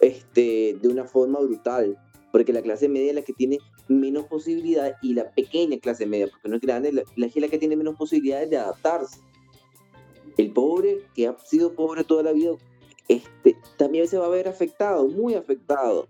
[0.00, 1.98] este, de una forma brutal,
[2.32, 3.58] porque la clase media es la que tiene
[3.88, 7.58] menos posibilidades y la pequeña clase media, porque no es grande, la, es la que
[7.58, 9.20] tiene menos posibilidades de adaptarse.
[10.40, 12.52] El pobre, que ha sido pobre toda la vida,
[13.08, 16.08] este, también se va a ver afectado, muy afectado.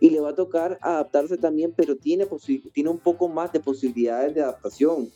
[0.00, 2.28] Y le va a tocar adaptarse también, pero tiene,
[2.74, 5.08] tiene un poco más de posibilidades de adaptación.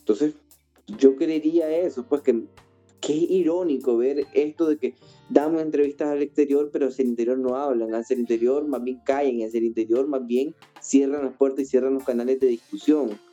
[0.00, 0.34] Entonces,
[0.98, 2.44] yo creería eso, pues que
[3.00, 4.94] qué irónico ver esto de que
[5.30, 9.00] damos entrevistas al exterior, pero hacia el interior no hablan, hacia el interior más bien
[9.04, 13.27] caen, hacia el interior más bien cierran las puertas y cierran los canales de discusión.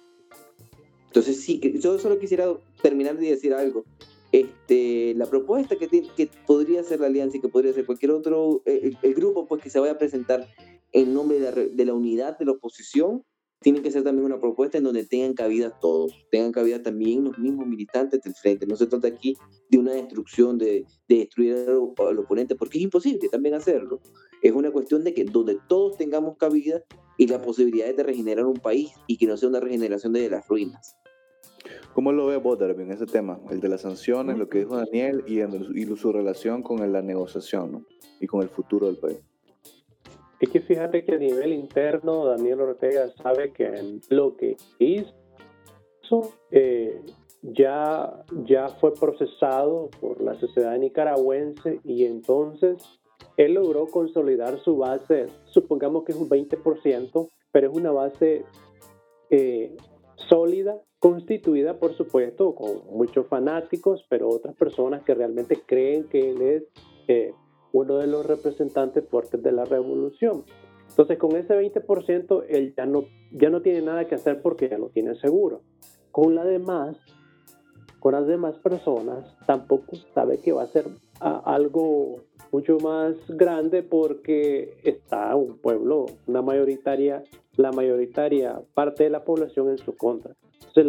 [1.16, 2.46] Entonces sí, yo solo quisiera
[2.82, 3.86] terminar de decir algo.
[4.34, 8.62] Este, la propuesta que, que podría ser la alianza y que podría ser cualquier otro,
[8.66, 10.46] eh, el, grupo pues que se vaya a presentar
[10.92, 13.24] en nombre de la, de la unidad de la oposición,
[13.62, 17.40] tiene que ser también una propuesta en donde tengan cabida todos, tengan cabida también los
[17.40, 18.68] mismos militantes del frente.
[18.68, 19.38] No se trata aquí
[19.70, 24.02] de una destrucción, de, de destruir al, oponente, porque es imposible también hacerlo.
[24.42, 26.84] Es una cuestión de que donde todos tengamos cabida
[27.18, 30.46] y la posibilidad de regenerar un país y que no sea una regeneración de las
[30.50, 30.98] ruinas.
[31.96, 33.40] ¿Cómo lo ve vos, en ese tema?
[33.50, 37.88] El de las sanciones, lo que dijo Daniel y, y su relación con la negociación
[38.20, 39.24] y con el futuro del país.
[40.42, 45.14] Es que fíjate que a nivel interno Daniel Ortega sabe que lo que hizo
[46.52, 47.02] eh,
[47.42, 52.76] ya, ya fue procesado por la sociedad nicaragüense y entonces
[53.38, 58.44] él logró consolidar su base, supongamos que es un 20%, pero es una base
[59.30, 59.78] eh,
[60.16, 66.42] sólida, constituida por supuesto con muchos fanáticos, pero otras personas que realmente creen que él
[66.42, 66.64] es
[67.08, 67.34] eh,
[67.72, 70.44] uno de los representantes fuertes de la revolución.
[70.90, 74.78] Entonces, con ese 20%, él ya no, ya no tiene nada que hacer porque ya
[74.78, 75.62] lo tiene seguro.
[76.12, 76.96] Con la demás,
[78.00, 80.86] con las demás personas, tampoco sabe que va a ser
[81.20, 87.24] algo mucho más grande porque está un pueblo, una mayoritaria,
[87.58, 90.36] la mayoritaria parte de la población en su contra.
[90.68, 90.86] Entonces,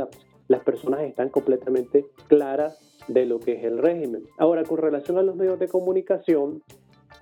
[0.49, 4.25] las personas están completamente claras de lo que es el régimen.
[4.39, 6.63] Ahora, con relación a los medios de comunicación,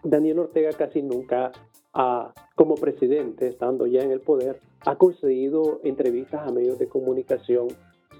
[0.02, 1.52] Daniel Ortega casi nunca,
[2.54, 7.68] como presidente, estando ya en el poder, ha concedido entrevistas a medios de comunicación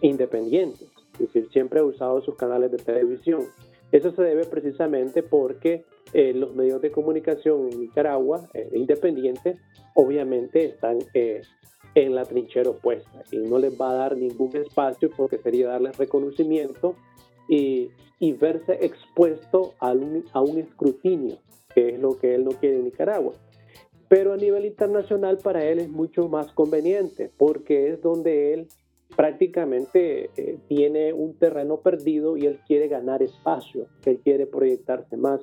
[0.01, 0.89] independientes.
[1.15, 3.43] Es decir, siempre ha usado sus canales de televisión.
[3.95, 9.57] Eso se debe precisamente porque eh, los medios de comunicación en Nicaragua, eh, independientes,
[9.95, 11.43] obviamente están eh,
[11.95, 15.97] en la trinchera opuesta y no les va a dar ningún espacio porque sería darles
[15.97, 16.97] reconocimiento
[17.49, 17.93] y,
[18.41, 21.37] verse expuesto a un, a un, escrutinio,
[21.73, 23.35] que es lo que él no quiere en Nicaragua.
[24.09, 28.69] pero a nivel internacional para él es mucho más conveniente porque es donde él
[29.17, 35.41] prácticamente eh, tiene un terreno perdido y él quiere ganar espacio, él quiere proyectarse más.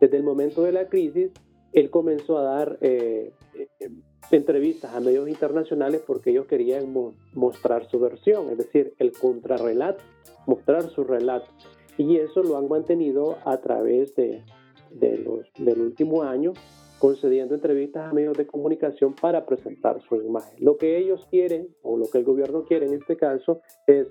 [0.00, 1.32] Desde el momento de la crisis,
[1.72, 3.90] él comenzó a dar eh, eh,
[4.30, 6.92] entrevistas a medios internacionales porque ellos querían
[7.34, 10.02] mostrar su versión, es decir, el contrarrelato,
[10.46, 11.50] mostrar su relato.
[11.96, 14.44] Y eso lo han mantenido a través de,
[14.90, 16.52] del último año,
[16.98, 20.54] concediendo entrevistas a medios de comunicación para presentar su imagen.
[20.58, 24.08] Lo que ellos quieren, o lo que el gobierno quiere en este caso, es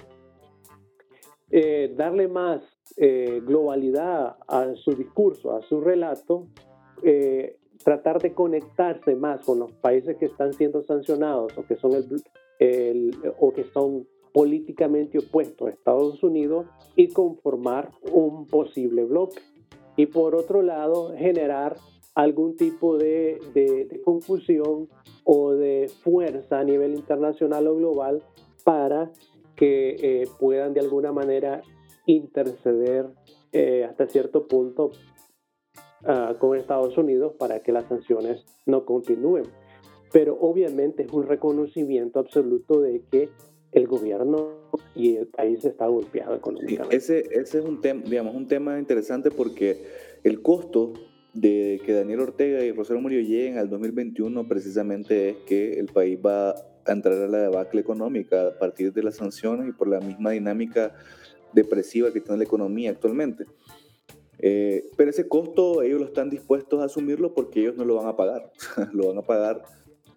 [1.49, 2.61] eh, darle más
[2.97, 6.47] eh, globalidad a su discurso, a su relato,
[7.03, 11.93] eh, tratar de conectarse más con los países que están siendo sancionados o que son
[12.59, 19.41] el, o que son políticamente opuestos a Estados Unidos y conformar un posible bloque.
[19.95, 21.77] Y por otro lado, generar
[22.17, 23.39] algún tipo de,
[24.03, 24.89] confusión
[25.23, 28.23] o de fuerza a nivel internacional o global
[28.63, 29.11] para
[29.55, 31.61] que eh, puedan de alguna manera
[32.05, 33.07] interceder
[33.51, 34.91] eh, hasta cierto punto
[36.03, 39.45] Ah, con Estados Unidos para que las sanciones no continúen.
[40.13, 43.29] Pero obviamente es un reconocimiento absoluto de que
[43.71, 44.51] el gobierno
[44.95, 46.95] y el país está golpeado económicamente.
[46.95, 49.85] ese, ese es un tema, digamos, un tema interesante porque
[50.23, 50.93] el costo
[51.39, 56.17] de que Daniel Ortega y Rosario Murillo lleguen al 2021 precisamente es que el país
[56.25, 59.99] va a entrar a la debacle económica a partir de las sanciones y por la
[59.99, 60.95] misma dinámica
[61.53, 63.45] depresiva que tiene la economía actualmente.
[64.39, 68.07] Eh, pero ese costo ellos lo están dispuestos a asumirlo porque ellos no lo van
[68.07, 68.51] a pagar,
[68.93, 69.61] lo van a pagar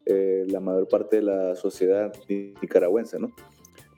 [0.07, 3.31] eh, la mayor parte de la sociedad nicaragüense, ¿no?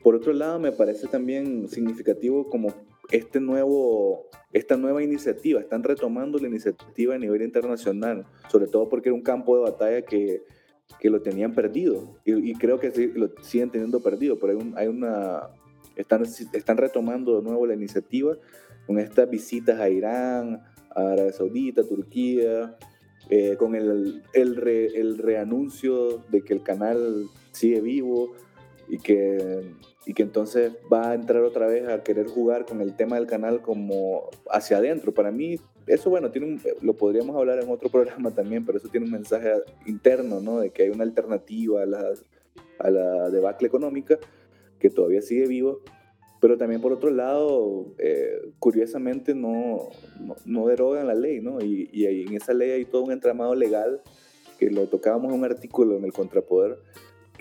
[0.02, 2.74] Por otro lado, me parece también significativo como
[3.10, 9.08] este nuevo, esta nueva iniciativa, están retomando la iniciativa a nivel internacional, sobre todo porque
[9.08, 10.42] era un campo de batalla que,
[11.00, 14.88] que lo tenían perdido y, creo que sí, lo siguen teniendo perdido, pero hay, hay
[14.88, 15.50] una,
[15.96, 18.36] están, están retomando de nuevo la iniciativa
[18.86, 20.62] con estas visitas a Irán,
[20.94, 22.76] a Arabia Saudita, Turquía,
[23.30, 28.32] eh, con el, el, el, reanuncio de que el canal sigue vivo
[28.88, 29.74] y que,
[30.04, 33.26] y que entonces va a entrar otra vez a querer jugar con el tema del
[33.26, 35.12] canal como hacia adentro.
[35.12, 39.06] Para mí, eso bueno, tiene lo podríamos hablar en otro programa también, pero eso tiene
[39.06, 39.52] un mensaje
[39.86, 40.60] interno, ¿no?
[40.60, 42.04] De que hay una alternativa a la,
[42.78, 44.18] a la debacle económica
[44.78, 45.80] que todavía sigue vivo
[46.42, 49.90] pero también por otro lado, eh, curiosamente no,
[50.44, 51.60] no, derogan la ley, ¿no?
[51.60, 54.02] Y, y, en esa ley hay todo un entramado legal,
[54.58, 56.80] que lo tocábamos en un artículo en el Contrapoder,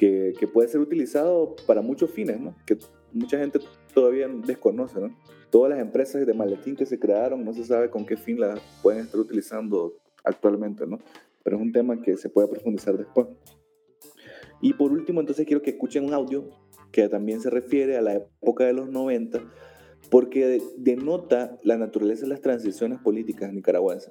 [0.01, 2.55] que, que puede ser utilizado para muchos fines, ¿no?
[2.65, 2.75] Que
[3.13, 3.59] mucha gente
[3.93, 5.15] todavía desconoce, ¿no?
[5.51, 8.59] Todas las empresas de maletín que se crearon, no se sabe con qué fin las
[8.81, 9.93] pueden estar utilizando
[10.23, 10.97] actualmente, ¿no?
[11.43, 13.27] Pero es un tema que se puede profundizar después.
[14.59, 16.49] Y por último, entonces quiero que escuchen un audio
[16.91, 19.39] que también se refiere a la época de los 90,
[20.09, 24.09] porque denota la naturaleza de las transiciones políticas nicaragüenses.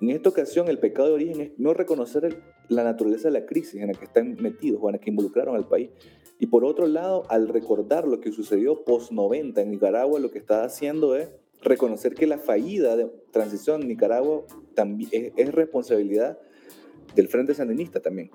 [0.00, 3.80] En esta ocasión, el pecado de origen es no reconocer la naturaleza de la crisis
[3.80, 5.90] en la que están metidos o en la que involucraron al país.
[6.38, 10.64] Y por otro lado, al recordar lo que sucedió post-90 en Nicaragua, lo que está
[10.64, 11.28] haciendo es
[11.62, 14.44] reconocer que la fallida de transición en Nicaragua
[14.74, 16.38] también es, es responsabilidad
[17.14, 18.30] del Frente Sandinista también.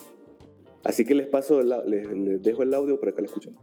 [0.84, 3.58] Así que les paso, les, dejo el audio para que lo escuchen.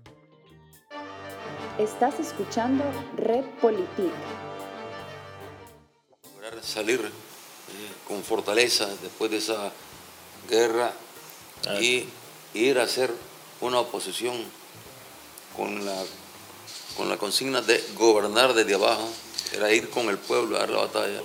[1.78, 2.84] Estás escuchando
[3.16, 4.12] Red Politik.
[6.34, 7.04] Lograr salir eh,
[8.06, 9.72] con fortaleza después de esa
[10.49, 10.92] guerra
[11.66, 11.80] ah.
[11.80, 12.09] y
[12.55, 13.11] ir a hacer
[13.61, 14.34] una oposición
[15.57, 16.05] con la,
[16.97, 19.09] con la consigna de gobernar desde abajo,
[19.55, 21.22] era ir con el pueblo a dar la batalla,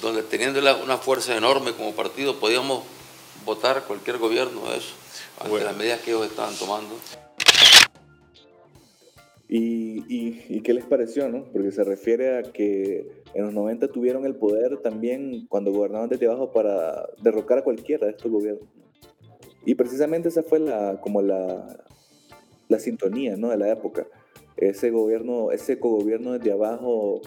[0.00, 2.84] donde teniendo una fuerza enorme como partido podíamos
[3.44, 4.94] votar cualquier gobierno eso
[5.40, 6.94] ante las medidas que ellos estaban tomando.
[9.48, 11.44] Y, y, qué les pareció, no?
[11.44, 16.26] Porque se refiere a que en los 90 tuvieron el poder también cuando gobernaban desde
[16.26, 18.68] abajo para derrocar a cualquiera de estos gobiernos.
[19.64, 21.84] Y precisamente esa fue la, como la,
[22.68, 23.48] la sintonía, ¿no?
[23.48, 24.06] De la época.
[24.56, 27.20] Ese gobierno, ese cogobierno desde abajo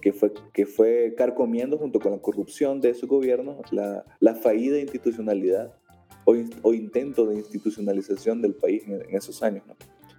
[0.00, 4.78] que fue, que fue carcomiendo junto con la corrupción de esos gobiernos la, la fallida
[4.78, 5.72] institucionalidad
[6.24, 9.64] o, intento de institucionalización del país en, esos años.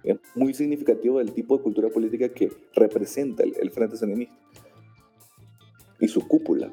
[0.04, 4.34] Es muy significativo del tipo de cultura política que representa el, Frente Sandinista
[6.00, 6.70] y su cúpula.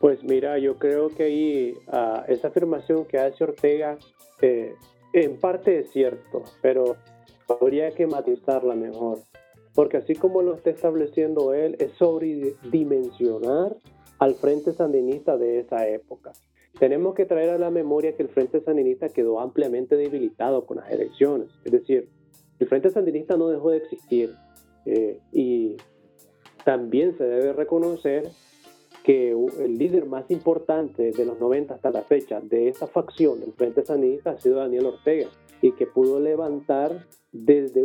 [0.00, 3.98] Pues mira, yo creo que ahí ah, esa afirmación que hace Ortega
[4.42, 4.74] eh,
[5.12, 6.96] en parte es cierto, pero
[7.48, 9.20] habría que matizarla mejor.
[9.74, 13.76] Porque así como lo está estableciendo él, es sobredimensionar
[14.18, 16.32] al Frente Sandinista de esa época.
[16.78, 20.90] Tenemos que traer a la memoria que el Frente Sandinista quedó ampliamente debilitado con las
[20.90, 21.48] elecciones.
[21.64, 22.08] Es decir,
[22.58, 24.34] el Frente Sandinista no dejó de existir.
[24.84, 25.76] Eh, y
[26.66, 28.28] también se debe reconocer
[29.04, 33.52] que el líder más importante de los 90 hasta la fecha de esa facción del
[33.52, 35.28] Frente Sandinista ha sido Daniel Ortega
[35.62, 37.84] y que pudo levantar desde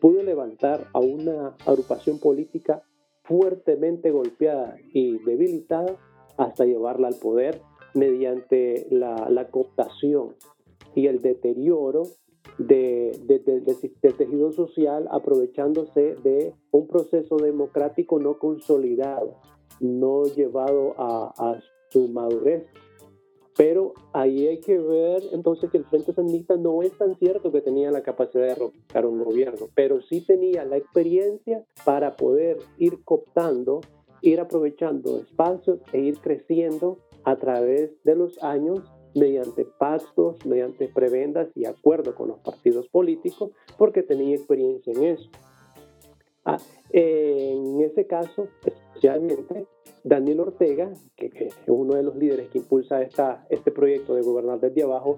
[0.00, 2.82] pudo levantar a una agrupación política
[3.22, 5.96] fuertemente golpeada y debilitada
[6.36, 7.62] hasta llevarla al poder
[7.94, 10.34] mediante la, la cooptación
[10.96, 12.02] y el deterioro
[12.58, 19.36] de, del tejido social aprovechándose de un proceso democrático no consolidado,
[19.80, 21.60] no llevado a, a
[21.90, 22.66] su madurez.
[23.56, 27.60] Pero ahí hay que ver entonces que el Frente Sandinista no es tan cierto que
[27.60, 33.02] tenía la capacidad de derrocar un gobierno, pero sí tenía la experiencia para poder ir
[33.04, 33.80] cooptando,
[34.22, 38.80] ir aprovechando espacios e ir creciendo a través de los años
[39.14, 45.30] mediante pactos, mediante prebendas y acuerdos con los partidos políticos, porque tenía experiencia en eso.
[46.44, 46.58] Ah,
[46.90, 49.66] en ese caso, especialmente,
[50.04, 54.60] Daniel Ortega, que, es uno de los líderes que impulsa esta, este proyecto de gobernar
[54.60, 55.16] desde abajo,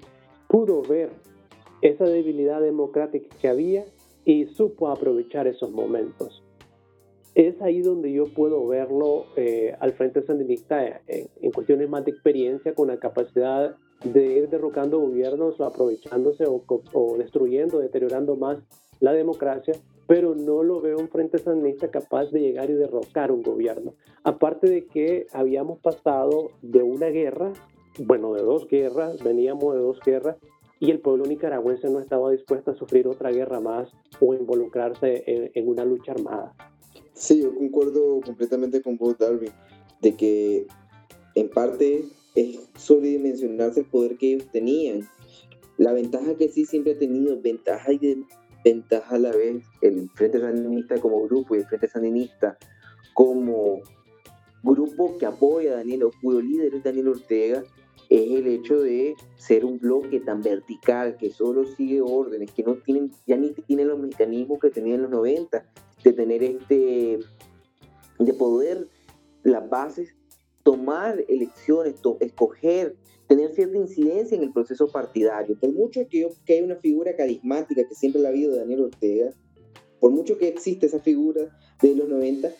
[0.48, 1.10] pudo ver
[1.80, 3.84] esa debilidad democrática que había
[4.24, 6.42] y supo aprovechar esos momentos.
[7.34, 12.10] Es ahí donde yo puedo verlo eh, al Frente Sandinista en, en, cuestiones más de
[12.10, 18.58] experiencia, con la capacidad de ir derrocando gobiernos aprovechándose o, o destruyendo, deteriorando más
[19.00, 19.74] la democracia
[20.06, 23.94] pero no lo veo un frente sandinista capaz de llegar y derrocar un gobierno.
[24.24, 27.52] Aparte de que habíamos pasado de una guerra,
[27.98, 30.36] bueno, de dos guerras, veníamos de dos guerras,
[30.80, 33.88] y el pueblo nicaragüense no estaba dispuesto a sufrir otra guerra más
[34.20, 35.22] o involucrarse
[35.54, 36.52] en, una lucha armada.
[37.14, 39.52] Sí, yo concuerdo completamente con vos, Darwin,
[40.00, 40.66] de que
[41.36, 42.04] en parte
[42.34, 45.08] es sobredimensionarse el poder que ellos tenían.
[45.78, 48.24] La ventaja que sí siempre ha tenido, ventaja y
[48.64, 52.58] ventaja a la vez el Frente Sandinista como grupo y el Frente Sandinista
[53.14, 53.80] como
[54.62, 57.64] grupo que apoya a Daniel, cuyo líder es Daniel Ortega,
[58.08, 62.76] es el hecho de ser un bloque tan vertical que solo sigue órdenes, que no
[62.76, 65.64] tienen, ya ni tienen los mecanismos que tenían en los 90,
[66.04, 67.18] de tener este,
[68.18, 68.88] de poder
[69.42, 70.14] las bases,
[70.62, 72.96] tomar elecciones, escoger
[73.26, 75.58] tener cierta incidencia en el proceso partidario.
[75.58, 79.32] Por mucho que, que hay una figura carismática que siempre la ha habido Daniel Ortega,
[80.00, 82.50] por mucho que existe esa figura de los 90,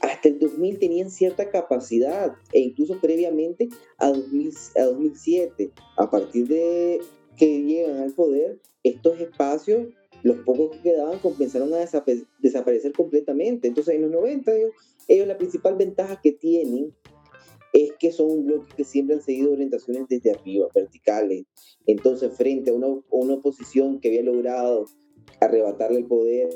[0.00, 5.70] hasta el 2000 tenían cierta capacidad, e incluso previamente a, 2000, a 2007.
[5.96, 7.00] A partir de
[7.36, 9.88] que llegan al poder, estos espacios,
[10.22, 11.86] los pocos que quedaban, comenzaron a
[12.38, 13.68] desaparecer completamente.
[13.68, 14.52] Entonces, en los 90,
[15.08, 16.94] ellos la principal ventaja que tienen
[17.72, 21.44] es que son un bloque que siempre han seguido orientaciones desde arriba, verticales.
[21.86, 24.86] Entonces, frente a una, una oposición que había logrado
[25.40, 26.48] arrebatarle el poder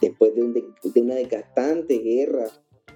[0.00, 2.50] después de, un, de una desgastante guerra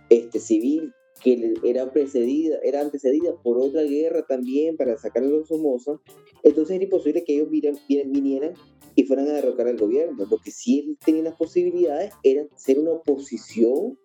[0.08, 0.92] este, civil
[1.22, 6.00] que era precedida, era antecedida por otra guerra también para sacar a los Somoza,
[6.42, 8.54] entonces era imposible que ellos vinieran
[8.96, 10.26] y fueran a derrocar al gobierno.
[10.28, 13.98] Lo que sí tenían las posibilidades era ser una oposición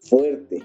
[0.00, 0.62] fuerte,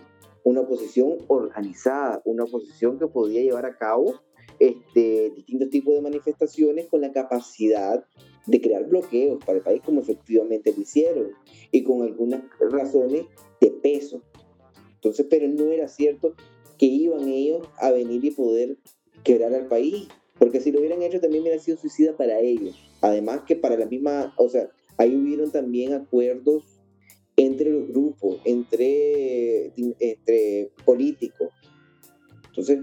[0.48, 4.22] una oposición organizada, una oposición que podía llevar a cabo
[4.60, 8.06] este, distintos tipos de manifestaciones con la capacidad
[8.46, 11.32] de crear bloqueos para el país como efectivamente lo hicieron
[11.70, 13.26] y con algunas razones
[13.60, 14.22] de peso.
[14.96, 16.34] Entonces, pero no era cierto
[16.78, 18.78] que iban ellos a venir y poder
[19.26, 20.08] quebrar al país,
[20.40, 22.74] porque si lo hubieran hecho también hubiera sido suicida para ellos.
[23.02, 26.77] Además que para la misma, o sea, ahí hubieron también acuerdos
[27.38, 31.50] entre los grupos, entre, entre políticos.
[32.50, 32.80] Entonces,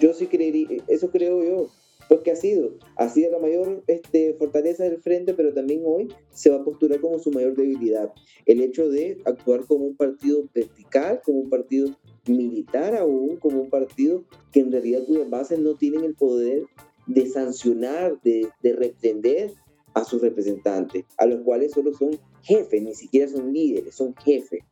[0.00, 1.68] yo sí creería, eso creo yo,
[2.08, 6.08] pues que ha sido, ha sido la mayor este, fortaleza del frente, pero también hoy
[6.30, 8.12] se va a postular como su mayor debilidad.
[8.46, 11.96] El hecho de actuar como un partido vertical, como un partido
[12.28, 16.62] militar aún, como un partido que en realidad cuyas bases no tienen el poder
[17.08, 19.52] de sancionar, de, de reprender
[19.94, 22.10] a sus representantes, a los cuales solo son
[22.46, 24.62] jefes, ni siquiera son líderes, son jefes.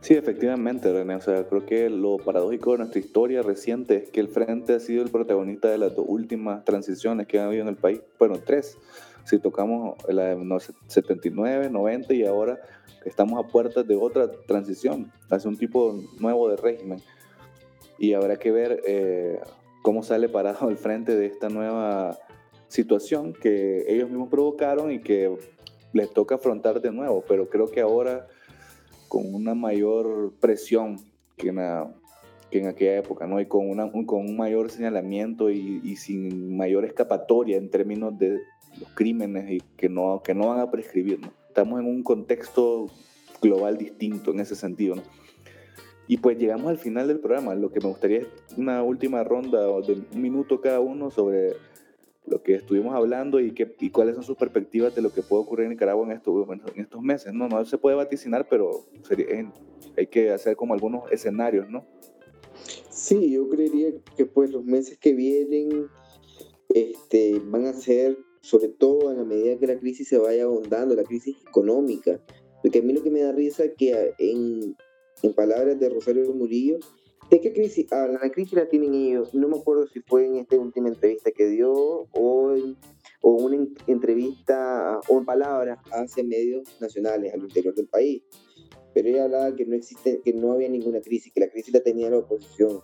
[0.00, 1.16] Sí, efectivamente, René.
[1.16, 4.80] O sea, creo que lo paradójico de nuestra historia reciente es que el Frente ha
[4.80, 8.00] sido el protagonista de las dos últimas transiciones que ha habido en el país.
[8.18, 8.78] Bueno, tres.
[9.24, 12.58] Si tocamos la de 79, 90 y ahora
[13.04, 17.02] estamos a puertas de otra transición, hacia un tipo nuevo de régimen.
[17.98, 19.40] Y habrá que ver eh,
[19.82, 22.18] cómo sale parado el frente de esta nueva
[22.68, 25.36] situación que ellos mismos provocaron y que
[25.98, 27.24] les toca afrontar de nuevo.
[27.28, 28.26] Pero creo que ahora
[29.08, 30.96] con una mayor presión
[31.36, 31.52] que,
[32.50, 33.40] que en aquella época, ¿no?
[33.40, 38.40] Y con, una, con un mayor señalamiento y, y, sin mayor escapatoria en términos de
[38.78, 41.32] los crímenes y que no, que no van a prescribir, ¿no?
[41.48, 42.86] Estamos en un contexto
[43.40, 45.02] global distinto en ese sentido, ¿no?
[46.06, 47.54] Y pues llegamos al final del programa.
[47.54, 51.52] Lo que me gustaría es una última ronda de un minuto cada uno sobre
[52.28, 55.42] lo que estuvimos hablando y, qué, y cuáles son sus perspectivas de lo que puede
[55.42, 57.32] ocurrir en Nicaragua en estos, en estos meses.
[57.32, 59.26] No, no se puede vaticinar, pero sería,
[59.96, 61.86] hay que hacer como algunos escenarios, ¿no?
[62.90, 65.88] Sí, yo creería que pues los meses que vienen
[66.68, 70.94] este, van a ser, sobre todo a la medida que la crisis se vaya ahondando,
[70.94, 72.20] la crisis económica.
[72.62, 74.76] Porque a mí lo que me da risa es que en,
[75.22, 76.78] en palabras de Rosario Murillo,
[77.30, 79.34] ¿de qué crisis La crisis la tienen ellos.
[79.34, 82.54] No me acuerdo si fue en esta última entrevista que dio o,
[83.22, 88.22] o una entrevista o en palabras hacia medios nacionales al interior del país.
[88.94, 91.80] Pero ella hablaba que no existe, que no había ninguna crisis, que la crisis la
[91.80, 92.80] tenía la oposición,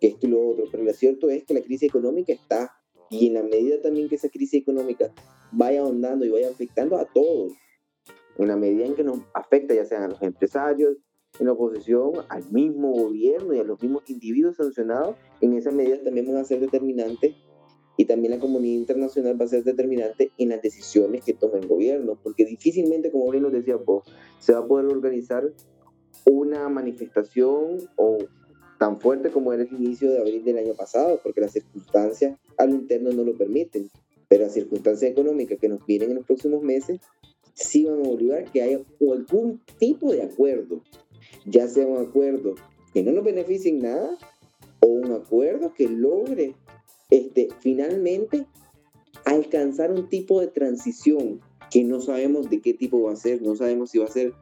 [0.00, 0.64] que esto y lo otro.
[0.70, 2.72] Pero lo cierto es que la crisis económica está.
[3.08, 5.14] Y en la medida también que esa crisis económica
[5.52, 7.52] vaya ahondando y vaya afectando a todos,
[8.36, 10.96] en la medida en que nos afecta ya sean a los empresarios,
[11.38, 16.26] en oposición al mismo gobierno y a los mismos individuos sancionados, en esa medida también
[16.26, 17.34] van a ser determinantes
[17.96, 21.66] y también la comunidad internacional va a ser determinante en las decisiones que tome el
[21.66, 24.04] gobierno, porque difícilmente, como bien lo decía vos,
[24.38, 25.50] se va a poder organizar
[26.24, 28.18] una manifestación o
[28.78, 32.70] tan fuerte como era el inicio de abril del año pasado, porque las circunstancias al
[32.70, 33.90] interno no lo permiten,
[34.28, 37.00] pero las circunstancias económicas que nos vienen en los próximos meses
[37.54, 40.82] sí van a obligar que haya algún tipo de acuerdo,
[41.46, 42.54] ya sea un acuerdo
[42.92, 44.18] que no nos beneficie en nada
[44.80, 46.54] o un acuerdo que logre
[47.10, 48.46] este, finalmente
[49.24, 51.40] alcanzar un tipo de transición
[51.70, 54.32] que no sabemos de qué tipo va a ser, no sabemos si va a ser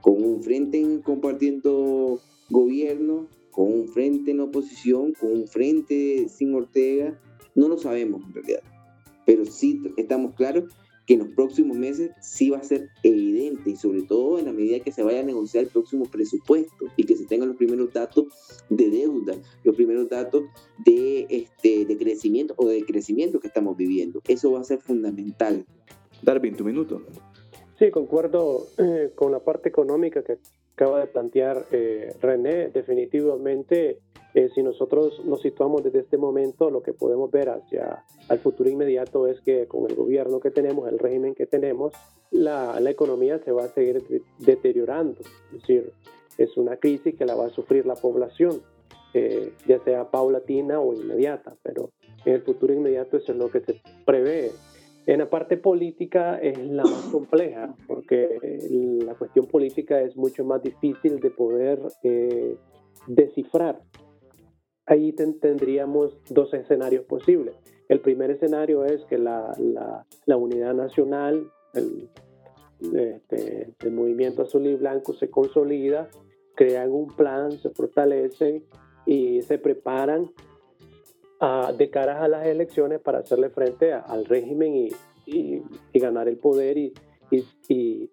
[0.00, 7.20] con un frente compartiendo gobierno, con un frente en oposición, con un frente sin Ortega,
[7.54, 8.62] no lo sabemos en realidad,
[9.26, 10.64] pero sí estamos claros
[11.08, 14.52] que en los próximos meses sí va a ser evidente y sobre todo en la
[14.52, 17.94] medida que se vaya a negociar el próximo presupuesto y que se tengan los primeros
[17.94, 18.26] datos
[18.68, 19.34] de deuda,
[19.64, 20.44] los primeros datos
[20.84, 24.20] de, este, de crecimiento o de crecimiento que estamos viviendo.
[24.28, 25.64] Eso va a ser fundamental.
[26.22, 27.00] Darwin, tu minuto.
[27.78, 30.36] Sí, concuerdo eh, con la parte económica que
[30.74, 32.68] acaba de plantear eh, René.
[32.68, 34.00] Definitivamente
[34.38, 38.70] eh, si nosotros nos situamos desde este momento, lo que podemos ver hacia el futuro
[38.70, 41.92] inmediato es que con el gobierno que tenemos, el régimen que tenemos,
[42.30, 44.00] la, la economía se va a seguir
[44.38, 45.22] deteriorando.
[45.52, 45.92] Es decir,
[46.36, 48.62] es una crisis que la va a sufrir la población,
[49.12, 51.90] eh, ya sea paulatina o inmediata, pero
[52.24, 54.52] en el futuro inmediato eso es lo que se prevé.
[55.06, 58.38] En la parte política es la más compleja, porque
[59.04, 62.56] la cuestión política es mucho más difícil de poder eh,
[63.08, 63.80] descifrar
[64.88, 67.54] ahí tendríamos dos escenarios posibles.
[67.88, 69.54] El primer escenario es que la,
[70.26, 72.08] la, unidad nacional, el,
[72.94, 76.08] este, el, movimiento azul y blanco se consolida,
[76.54, 78.64] crean un plan, se fortalecen
[79.06, 80.30] y se preparan
[81.40, 84.88] a, de cara a las elecciones para hacerle frente al régimen y,
[85.26, 85.62] y,
[85.98, 86.94] ganar el poder y,
[87.30, 88.10] y,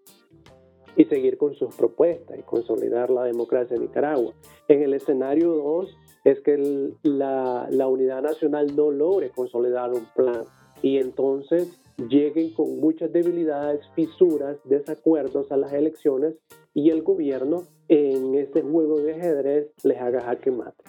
[1.09, 4.33] seguir con sus propuestas y consolidar la democracia en Nicaragua.
[4.67, 10.41] En el escenario 2, es que la, la, unidad nacional no logre consolidar un plan
[10.81, 16.35] y entonces lleguen con muchas debilidades, fisuras, desacuerdos a las elecciones
[16.73, 20.83] y el gobierno en ese juego de ajedrez les haga jaque mate.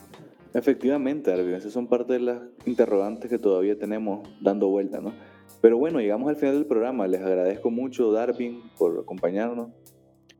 [0.54, 5.12] Efectivamente, Arvin, esas son parte de las interrogantes que todavía tenemos dando vuelta, ¿no?
[5.60, 7.06] Pero bueno, llegamos al final del programa.
[7.06, 9.70] Les agradezco mucho, Darwin, por acompañarnos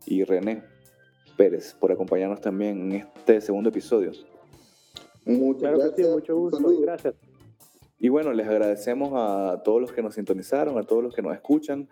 [0.07, 0.63] y René
[1.37, 4.13] Pérez por acompañarnos también en este segundo episodio.
[5.27, 6.09] Muchas gracias.
[6.09, 6.81] mucho gusto.
[6.81, 7.15] Gracias.
[7.99, 11.35] Y bueno, les agradecemos a todos los que nos sintonizaron, a todos los que nos
[11.35, 11.89] escuchan.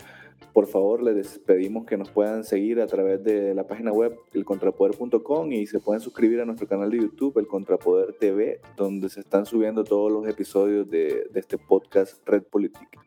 [0.53, 5.53] Por favor, les pedimos que nos puedan seguir a través de la página web elcontrapoder.com
[5.53, 9.47] y se pueden suscribir a nuestro canal de YouTube, El Contrapoder TV, donde se están
[9.47, 13.01] subiendo todos los episodios de, de este podcast Red Política.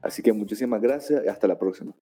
[0.00, 1.92] Así que muchísimas gracias y hasta la próxima.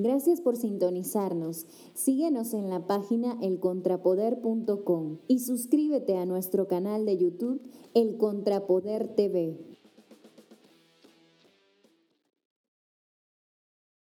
[0.00, 1.66] Gracias por sintonizarnos.
[1.92, 7.60] Síguenos en la página elcontrapoder.com y suscríbete a nuestro canal de YouTube
[7.94, 9.58] El Contrapoder TV.